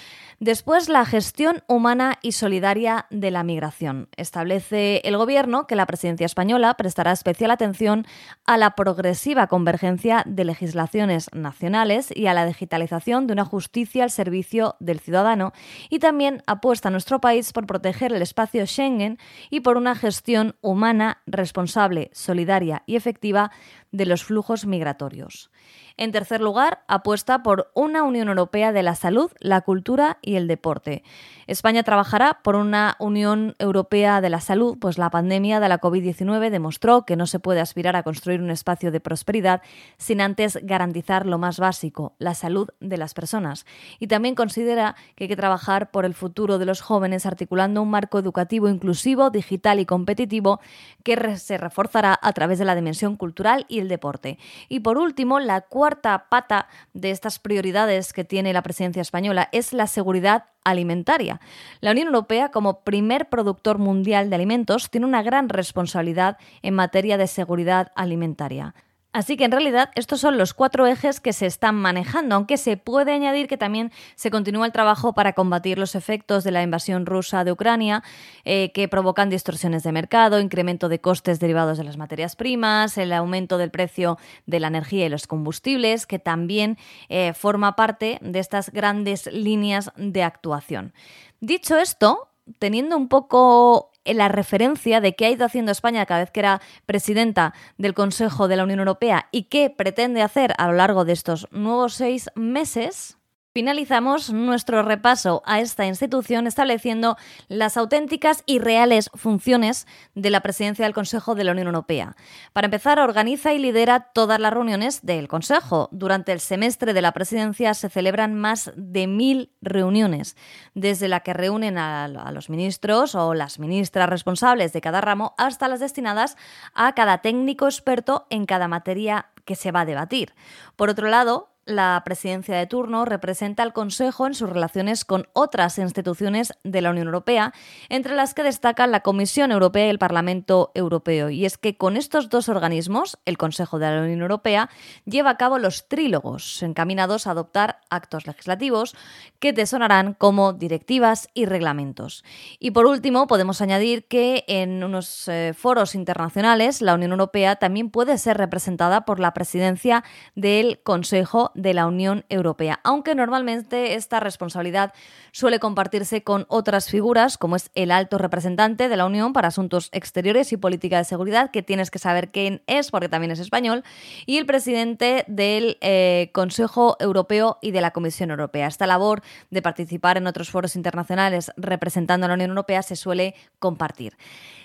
Después, 0.42 0.88
la 0.88 1.04
gestión 1.04 1.62
humana 1.66 2.18
y 2.22 2.32
solidaria 2.32 3.04
de 3.10 3.30
la 3.30 3.42
migración. 3.42 4.08
Establece 4.16 5.02
el 5.04 5.18
Gobierno 5.18 5.66
que 5.66 5.76
la 5.76 5.84
presidencia 5.84 6.24
española 6.24 6.72
prestará 6.78 7.12
especial 7.12 7.50
atención 7.50 8.06
a 8.46 8.56
la 8.56 8.70
progresiva 8.70 9.48
convergencia 9.48 10.22
de 10.24 10.46
legislaciones 10.46 11.28
nacionales 11.34 12.08
y 12.16 12.26
a 12.26 12.32
la 12.32 12.46
digitalización 12.46 13.26
de 13.26 13.34
una 13.34 13.44
justicia 13.44 14.02
al 14.02 14.10
servicio 14.10 14.76
del 14.80 15.00
ciudadano 15.00 15.52
y 15.90 15.98
también 15.98 16.42
apuesta 16.46 16.88
a 16.88 16.90
nuestro 16.90 17.20
país 17.20 17.52
por 17.52 17.66
proteger 17.66 18.14
el 18.14 18.22
espacio 18.22 18.66
Schengen 18.66 19.18
y 19.50 19.60
por 19.60 19.76
una 19.76 19.94
gestión 19.94 20.56
humana, 20.62 21.20
responsable, 21.26 22.08
solidaria 22.14 22.82
y 22.86 22.96
efectiva 22.96 23.50
de 23.92 24.06
los 24.06 24.24
flujos 24.24 24.66
migratorios. 24.66 25.50
En 25.96 26.12
tercer 26.12 26.40
lugar, 26.40 26.82
apuesta 26.88 27.42
por 27.42 27.70
una 27.74 28.04
Unión 28.04 28.28
Europea 28.28 28.72
de 28.72 28.82
la 28.82 28.94
salud, 28.94 29.30
la 29.38 29.60
cultura 29.60 30.18
y 30.22 30.36
el 30.36 30.48
deporte. 30.48 31.02
España 31.46 31.82
trabajará 31.82 32.40
por 32.42 32.56
una 32.56 32.96
Unión 33.00 33.54
Europea 33.58 34.20
de 34.20 34.30
la 34.30 34.40
salud, 34.40 34.78
pues 34.80 34.96
la 34.96 35.10
pandemia 35.10 35.60
de 35.60 35.68
la 35.68 35.80
COVID-19 35.80 36.48
demostró 36.48 37.04
que 37.04 37.16
no 37.16 37.26
se 37.26 37.38
puede 37.38 37.60
aspirar 37.60 37.96
a 37.96 38.02
construir 38.02 38.40
un 38.40 38.50
espacio 38.50 38.90
de 38.90 39.00
prosperidad 39.00 39.60
sin 39.98 40.20
antes 40.20 40.58
garantizar 40.62 41.26
lo 41.26 41.38
más 41.38 41.58
básico, 41.58 42.14
la 42.18 42.34
salud 42.34 42.70
de 42.80 42.96
las 42.96 43.12
personas. 43.12 43.66
Y 43.98 44.06
también 44.06 44.34
considera 44.34 44.96
que 45.16 45.24
hay 45.24 45.28
que 45.28 45.36
trabajar 45.36 45.90
por 45.90 46.04
el 46.04 46.14
futuro 46.14 46.58
de 46.58 46.66
los 46.66 46.80
jóvenes 46.80 47.26
articulando 47.26 47.82
un 47.82 47.90
marco 47.90 48.18
educativo 48.18 48.68
inclusivo, 48.68 49.30
digital 49.30 49.80
y 49.80 49.86
competitivo 49.86 50.60
que 51.02 51.36
se 51.36 51.58
reforzará 51.58 52.18
a 52.22 52.32
través 52.32 52.58
de 52.58 52.64
la 52.64 52.74
dimensión 52.74 53.16
cultural 53.16 53.66
y 53.68 53.79
el 53.80 53.88
deporte. 53.88 54.38
Y 54.68 54.80
por 54.80 54.98
último, 54.98 55.40
la 55.40 55.62
cuarta 55.62 56.26
pata 56.28 56.68
de 56.92 57.10
estas 57.10 57.38
prioridades 57.38 58.12
que 58.12 58.24
tiene 58.24 58.52
la 58.52 58.62
presidencia 58.62 59.02
española 59.02 59.48
es 59.52 59.72
la 59.72 59.86
seguridad 59.86 60.44
alimentaria. 60.64 61.40
La 61.80 61.92
Unión 61.92 62.08
Europea, 62.08 62.50
como 62.50 62.80
primer 62.80 63.28
productor 63.28 63.78
mundial 63.78 64.30
de 64.30 64.36
alimentos, 64.36 64.90
tiene 64.90 65.06
una 65.06 65.22
gran 65.22 65.48
responsabilidad 65.48 66.38
en 66.62 66.74
materia 66.74 67.16
de 67.16 67.26
seguridad 67.26 67.92
alimentaria. 67.94 68.74
Así 69.12 69.36
que 69.36 69.44
en 69.44 69.50
realidad 69.50 69.90
estos 69.96 70.20
son 70.20 70.38
los 70.38 70.54
cuatro 70.54 70.86
ejes 70.86 71.18
que 71.18 71.32
se 71.32 71.46
están 71.46 71.74
manejando, 71.74 72.36
aunque 72.36 72.56
se 72.56 72.76
puede 72.76 73.12
añadir 73.12 73.48
que 73.48 73.56
también 73.56 73.90
se 74.14 74.30
continúa 74.30 74.66
el 74.66 74.72
trabajo 74.72 75.14
para 75.14 75.32
combatir 75.32 75.78
los 75.78 75.96
efectos 75.96 76.44
de 76.44 76.52
la 76.52 76.62
invasión 76.62 77.06
rusa 77.06 77.42
de 77.42 77.50
Ucrania, 77.50 78.04
eh, 78.44 78.70
que 78.72 78.86
provocan 78.86 79.28
distorsiones 79.28 79.82
de 79.82 79.90
mercado, 79.90 80.38
incremento 80.38 80.88
de 80.88 81.00
costes 81.00 81.40
derivados 81.40 81.76
de 81.76 81.84
las 81.84 81.96
materias 81.96 82.36
primas, 82.36 82.98
el 82.98 83.12
aumento 83.12 83.58
del 83.58 83.72
precio 83.72 84.16
de 84.46 84.60
la 84.60 84.68
energía 84.68 85.06
y 85.06 85.08
los 85.08 85.26
combustibles, 85.26 86.06
que 86.06 86.20
también 86.20 86.78
eh, 87.08 87.32
forma 87.34 87.74
parte 87.74 88.18
de 88.22 88.38
estas 88.38 88.70
grandes 88.70 89.26
líneas 89.32 89.90
de 89.96 90.22
actuación. 90.22 90.94
Dicho 91.40 91.76
esto, 91.78 92.28
teniendo 92.60 92.96
un 92.96 93.08
poco 93.08 93.89
la 94.04 94.28
referencia 94.28 95.00
de 95.00 95.14
qué 95.14 95.26
ha 95.26 95.30
ido 95.30 95.44
haciendo 95.44 95.72
España 95.72 96.06
cada 96.06 96.20
vez 96.20 96.30
que 96.30 96.40
era 96.40 96.60
presidenta 96.86 97.54
del 97.78 97.94
Consejo 97.94 98.48
de 98.48 98.56
la 98.56 98.64
Unión 98.64 98.80
Europea 98.80 99.28
y 99.30 99.44
qué 99.44 99.70
pretende 99.70 100.22
hacer 100.22 100.54
a 100.58 100.66
lo 100.66 100.72
largo 100.74 101.04
de 101.04 101.12
estos 101.12 101.48
nuevos 101.50 101.94
seis 101.94 102.30
meses, 102.34 103.18
Finalizamos 103.52 104.32
nuestro 104.32 104.84
repaso 104.84 105.42
a 105.44 105.58
esta 105.58 105.84
institución 105.84 106.46
estableciendo 106.46 107.16
las 107.48 107.76
auténticas 107.76 108.44
y 108.46 108.60
reales 108.60 109.10
funciones 109.14 109.88
de 110.14 110.30
la 110.30 110.40
presidencia 110.40 110.84
del 110.84 110.94
Consejo 110.94 111.34
de 111.34 111.42
la 111.42 111.50
Unión 111.50 111.66
Europea. 111.66 112.14
Para 112.52 112.66
empezar, 112.66 113.00
organiza 113.00 113.52
y 113.52 113.58
lidera 113.58 114.12
todas 114.14 114.38
las 114.38 114.52
reuniones 114.52 115.04
del 115.04 115.26
Consejo. 115.26 115.88
Durante 115.90 116.30
el 116.30 116.38
semestre 116.38 116.94
de 116.94 117.02
la 117.02 117.10
presidencia 117.10 117.74
se 117.74 117.88
celebran 117.88 118.36
más 118.36 118.70
de 118.76 119.08
mil 119.08 119.50
reuniones, 119.60 120.36
desde 120.74 121.08
la 121.08 121.18
que 121.20 121.32
reúnen 121.32 121.76
a, 121.76 122.06
los 122.06 122.50
ministros 122.50 123.16
o 123.16 123.34
las 123.34 123.58
ministras 123.58 124.08
responsables 124.08 124.72
de 124.72 124.80
cada 124.80 125.00
ramo 125.00 125.34
hasta 125.38 125.66
las 125.66 125.80
destinadas 125.80 126.36
a 126.72 126.94
cada 126.94 127.18
técnico 127.18 127.64
experto 127.64 128.28
en 128.30 128.46
cada 128.46 128.68
materia 128.68 129.26
que 129.44 129.56
se 129.56 129.72
va 129.72 129.80
a 129.80 129.86
debatir. 129.86 130.34
Por 130.76 130.88
otro 130.88 131.08
lado, 131.08 131.49
la 131.66 132.02
presidencia 132.04 132.56
de 132.56 132.66
turno 132.66 133.04
representa 133.04 133.62
al 133.62 133.72
Consejo 133.72 134.26
en 134.26 134.34
sus 134.34 134.50
relaciones 134.50 135.04
con 135.04 135.28
otras 135.32 135.78
instituciones 135.78 136.52
de 136.64 136.80
la 136.80 136.90
Unión 136.90 137.06
Europea, 137.06 137.52
entre 137.88 138.14
las 138.14 138.34
que 138.34 138.42
destacan 138.42 138.90
la 138.90 139.00
Comisión 139.00 139.52
Europea 139.52 139.86
y 139.86 139.90
el 139.90 139.98
Parlamento 139.98 140.72
Europeo. 140.74 141.30
Y 141.30 141.44
es 141.44 141.58
que 141.58 141.76
con 141.76 141.96
estos 141.96 142.28
dos 142.28 142.48
organismos, 142.48 143.18
el 143.24 143.38
Consejo 143.38 143.78
de 143.78 143.90
la 143.90 144.02
Unión 144.02 144.22
Europea 144.22 144.70
lleva 145.04 145.30
a 145.30 145.36
cabo 145.36 145.58
los 145.58 145.88
trílogos, 145.88 146.62
encaminados 146.62 147.26
a 147.26 147.32
adoptar 147.32 147.80
actos 147.90 148.26
legislativos 148.26 148.96
que 149.38 149.52
te 149.52 149.66
sonarán 149.66 150.14
como 150.14 150.52
directivas 150.52 151.28
y 151.34 151.46
reglamentos. 151.46 152.24
Y 152.58 152.72
por 152.72 152.86
último, 152.86 153.26
podemos 153.26 153.60
añadir 153.60 154.06
que 154.06 154.44
en 154.48 154.82
unos 154.82 155.28
eh, 155.28 155.52
foros 155.56 155.94
internacionales, 155.94 156.82
la 156.82 156.94
Unión 156.94 157.12
Europea 157.12 157.56
también 157.56 157.90
puede 157.90 158.18
ser 158.18 158.38
representada 158.38 159.04
por 159.04 159.20
la 159.20 159.34
presidencia 159.34 160.04
del 160.34 160.80
Consejo 160.82 161.49
de 161.54 161.74
la 161.74 161.86
Unión 161.86 162.24
Europea, 162.28 162.80
aunque 162.84 163.14
normalmente 163.14 163.94
esta 163.94 164.20
responsabilidad 164.20 164.92
suele 165.32 165.58
compartirse 165.58 166.22
con 166.22 166.46
otras 166.48 166.88
figuras, 166.88 167.38
como 167.38 167.56
es 167.56 167.70
el 167.74 167.90
alto 167.90 168.18
representante 168.18 168.88
de 168.88 168.96
la 168.96 169.06
Unión 169.06 169.32
para 169.32 169.48
Asuntos 169.48 169.88
Exteriores 169.92 170.52
y 170.52 170.56
Política 170.56 170.98
de 170.98 171.04
Seguridad, 171.04 171.50
que 171.50 171.62
tienes 171.62 171.90
que 171.90 171.98
saber 171.98 172.30
quién 172.30 172.62
es 172.66 172.90
porque 172.90 173.08
también 173.08 173.30
es 173.30 173.38
español, 173.38 173.84
y 174.26 174.38
el 174.38 174.46
presidente 174.46 175.24
del 175.26 175.78
eh, 175.80 176.30
Consejo 176.32 176.96
Europeo 177.00 177.58
y 177.62 177.70
de 177.70 177.80
la 177.80 177.90
Comisión 177.90 178.30
Europea. 178.30 178.66
Esta 178.66 178.86
labor 178.86 179.22
de 179.50 179.62
participar 179.62 180.16
en 180.16 180.26
otros 180.26 180.50
foros 180.50 180.76
internacionales 180.76 181.52
representando 181.56 182.26
a 182.26 182.28
la 182.28 182.34
Unión 182.34 182.50
Europea 182.50 182.82
se 182.82 182.96
suele 182.96 183.34
compartir 183.58 184.16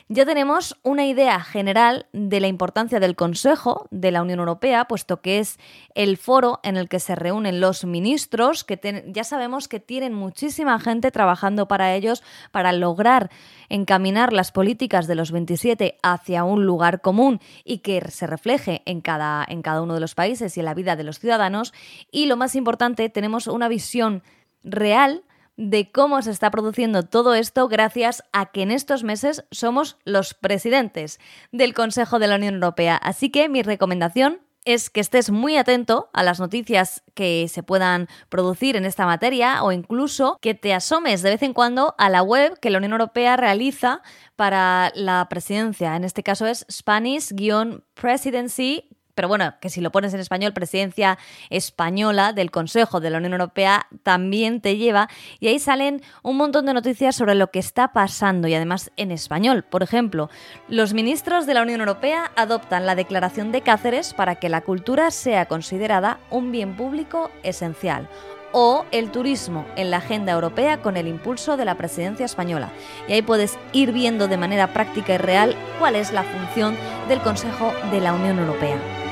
ya 0.07 0.23
tenemos 0.23 0.77
una 0.83 1.07
idea 1.07 1.39
general 1.39 2.05
de 2.13 2.39
la 2.39 2.47
importancia 2.47 2.99
del 2.99 3.15
Consejo 3.15 3.87
de 3.89 4.11
la 4.11 4.21
Unión 4.21 4.37
Europea, 4.37 4.85
puesto 4.85 5.21
que 5.21 5.39
es 5.39 5.57
el 5.95 6.17
foro 6.17 6.59
en 6.61 6.77
el 6.77 6.87
que 6.87 6.99
se 6.99 7.15
reúnen 7.15 7.59
los 7.59 7.85
ministros, 7.85 8.63
que 8.63 9.03
ya 9.07 9.23
sabemos 9.23 9.67
que 9.67 9.79
tienen 9.79 10.13
muchísima 10.13 10.79
gente 10.79 11.09
trabajando 11.09 11.67
para 11.67 11.95
ellos, 11.95 12.21
para 12.51 12.71
lograr 12.71 13.31
encaminar 13.67 14.31
las 14.31 14.51
políticas 14.51 15.07
de 15.07 15.15
los 15.15 15.31
27 15.31 15.97
hacia 16.03 16.43
un 16.43 16.67
lugar 16.67 17.01
común 17.01 17.39
y 17.63 17.79
que 17.79 17.99
se 18.11 18.27
refleje 18.27 18.83
en 18.85 19.01
cada, 19.01 19.43
en 19.47 19.63
cada 19.63 19.81
uno 19.81 19.95
de 19.95 20.01
los 20.01 20.13
países 20.13 20.55
y 20.55 20.59
en 20.59 20.65
la 20.65 20.75
vida 20.75 20.95
de 20.95 21.03
los 21.03 21.17
ciudadanos. 21.17 21.73
Y 22.11 22.27
lo 22.27 22.37
más 22.37 22.55
importante, 22.55 23.09
tenemos 23.09 23.47
una 23.47 23.67
visión 23.67 24.21
real 24.63 25.23
de 25.57 25.91
cómo 25.91 26.21
se 26.21 26.31
está 26.31 26.51
produciendo 26.51 27.03
todo 27.03 27.33
esto 27.33 27.67
gracias 27.67 28.23
a 28.33 28.47
que 28.47 28.61
en 28.61 28.71
estos 28.71 29.03
meses 29.03 29.45
somos 29.51 29.97
los 30.03 30.33
presidentes 30.33 31.19
del 31.51 31.73
Consejo 31.73 32.19
de 32.19 32.27
la 32.27 32.35
Unión 32.35 32.55
Europea. 32.55 32.97
Así 32.97 33.29
que 33.29 33.49
mi 33.49 33.61
recomendación 33.61 34.41
es 34.65 34.89
que 34.89 34.99
estés 34.99 35.29
muy 35.29 35.55
atento 35.57 36.09
a 36.11 36.23
las 36.23 36.39
noticias 36.39 37.03
que 37.13 37.47
se 37.47 37.61
puedan 37.63 38.07
producir 38.29 38.75
en 38.75 38.85
esta 38.85 39.05
materia 39.05 39.63
o 39.63 39.71
incluso 39.71 40.39
que 40.41 40.55
te 40.55 40.73
asomes 40.73 41.21
de 41.21 41.29
vez 41.29 41.43
en 41.43 41.53
cuando 41.53 41.93
a 41.99 42.09
la 42.09 42.23
web 42.23 42.59
que 42.59 42.71
la 42.71 42.79
Unión 42.79 42.93
Europea 42.93 43.37
realiza 43.37 44.01
para 44.35 44.91
la 44.95 45.29
presidencia. 45.29 45.95
En 45.95 46.03
este 46.03 46.23
caso 46.23 46.47
es 46.47 46.65
Spanish-Presidency 46.69 48.89
pero 49.15 49.29
bueno, 49.29 49.53
que 49.61 49.69
si 49.69 49.81
lo 49.81 49.91
pones 49.91 50.13
en 50.13 50.19
español, 50.19 50.53
presidencia 50.53 51.17
española 51.49 52.33
del 52.33 52.51
Consejo 52.51 52.99
de 52.99 53.09
la 53.09 53.17
Unión 53.17 53.33
Europea 53.33 53.87
también 54.03 54.61
te 54.61 54.77
lleva 54.77 55.09
y 55.39 55.47
ahí 55.47 55.57
salen 55.57 56.01
un 56.21 56.37
montón 56.37 56.65
de 56.65 56.73
noticias 56.73 57.15
sobre 57.15 57.35
lo 57.35 57.49
que 57.49 57.59
está 57.59 57.93
pasando 57.93 58.47
y 58.47 58.53
además 58.53 58.91
en 58.97 59.11
español. 59.11 59.63
Por 59.63 59.83
ejemplo, 59.83 60.29
los 60.67 60.93
ministros 60.93 61.45
de 61.45 61.53
la 61.53 61.63
Unión 61.63 61.79
Europea 61.79 62.31
adoptan 62.35 62.85
la 62.85 62.95
Declaración 62.95 63.51
de 63.51 63.61
Cáceres 63.61 64.13
para 64.13 64.35
que 64.35 64.49
la 64.49 64.61
cultura 64.61 65.09
sea 65.11 65.45
considerada 65.45 66.19
un 66.29 66.51
bien 66.51 66.75
público 66.75 67.31
esencial 67.43 68.09
o 68.57 68.85
el 68.91 69.11
turismo 69.11 69.65
en 69.75 69.91
la 69.91 69.97
agenda 69.97 70.31
europea 70.31 70.81
con 70.81 70.95
el 70.95 71.09
impulso 71.09 71.57
de 71.57 71.65
la 71.65 71.75
presidencia 71.75 72.25
española. 72.25 72.69
Y 73.07 73.11
ahí 73.11 73.21
puedes 73.21 73.59
ir 73.73 73.91
viendo 73.91 74.29
de 74.29 74.37
manera 74.37 74.71
práctica 74.71 75.15
y 75.15 75.17
real 75.17 75.55
cuál 75.77 75.95
es 75.95 76.13
la 76.13 76.23
función 76.23 76.77
del 77.09 77.19
Consejo 77.19 77.73
de 77.91 77.99
la 77.99 78.13
Unión 78.13 78.39
Europea. 78.39 79.04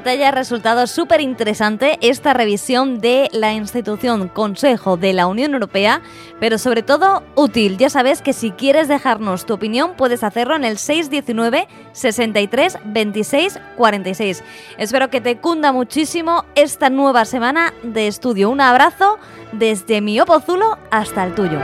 Te 0.00 0.10
haya 0.10 0.30
resultado 0.30 0.86
súper 0.86 1.20
interesante 1.20 1.98
esta 2.00 2.34
revisión 2.34 3.00
de 3.00 3.28
la 3.32 3.52
institución 3.52 4.28
Consejo 4.28 4.96
de 4.96 5.12
la 5.12 5.26
Unión 5.26 5.54
Europea, 5.54 6.02
pero 6.40 6.58
sobre 6.58 6.82
todo 6.82 7.22
útil. 7.34 7.76
Ya 7.78 7.88
sabes 7.88 8.22
que 8.22 8.32
si 8.32 8.50
quieres 8.50 8.88
dejarnos 8.88 9.46
tu 9.46 9.54
opinión 9.54 9.94
puedes 9.96 10.22
hacerlo 10.22 10.56
en 10.56 10.64
el 10.64 10.78
619 10.78 11.68
63 11.92 12.78
26 12.84 13.58
46. 13.76 14.44
Espero 14.78 15.10
que 15.10 15.20
te 15.20 15.38
cunda 15.38 15.72
muchísimo 15.72 16.44
esta 16.54 16.90
nueva 16.90 17.24
semana 17.24 17.72
de 17.82 18.06
estudio. 18.06 18.50
Un 18.50 18.60
abrazo 18.60 19.18
desde 19.52 20.00
mi 20.00 20.20
Opozulo 20.20 20.78
hasta 20.90 21.24
el 21.24 21.34
tuyo. 21.34 21.58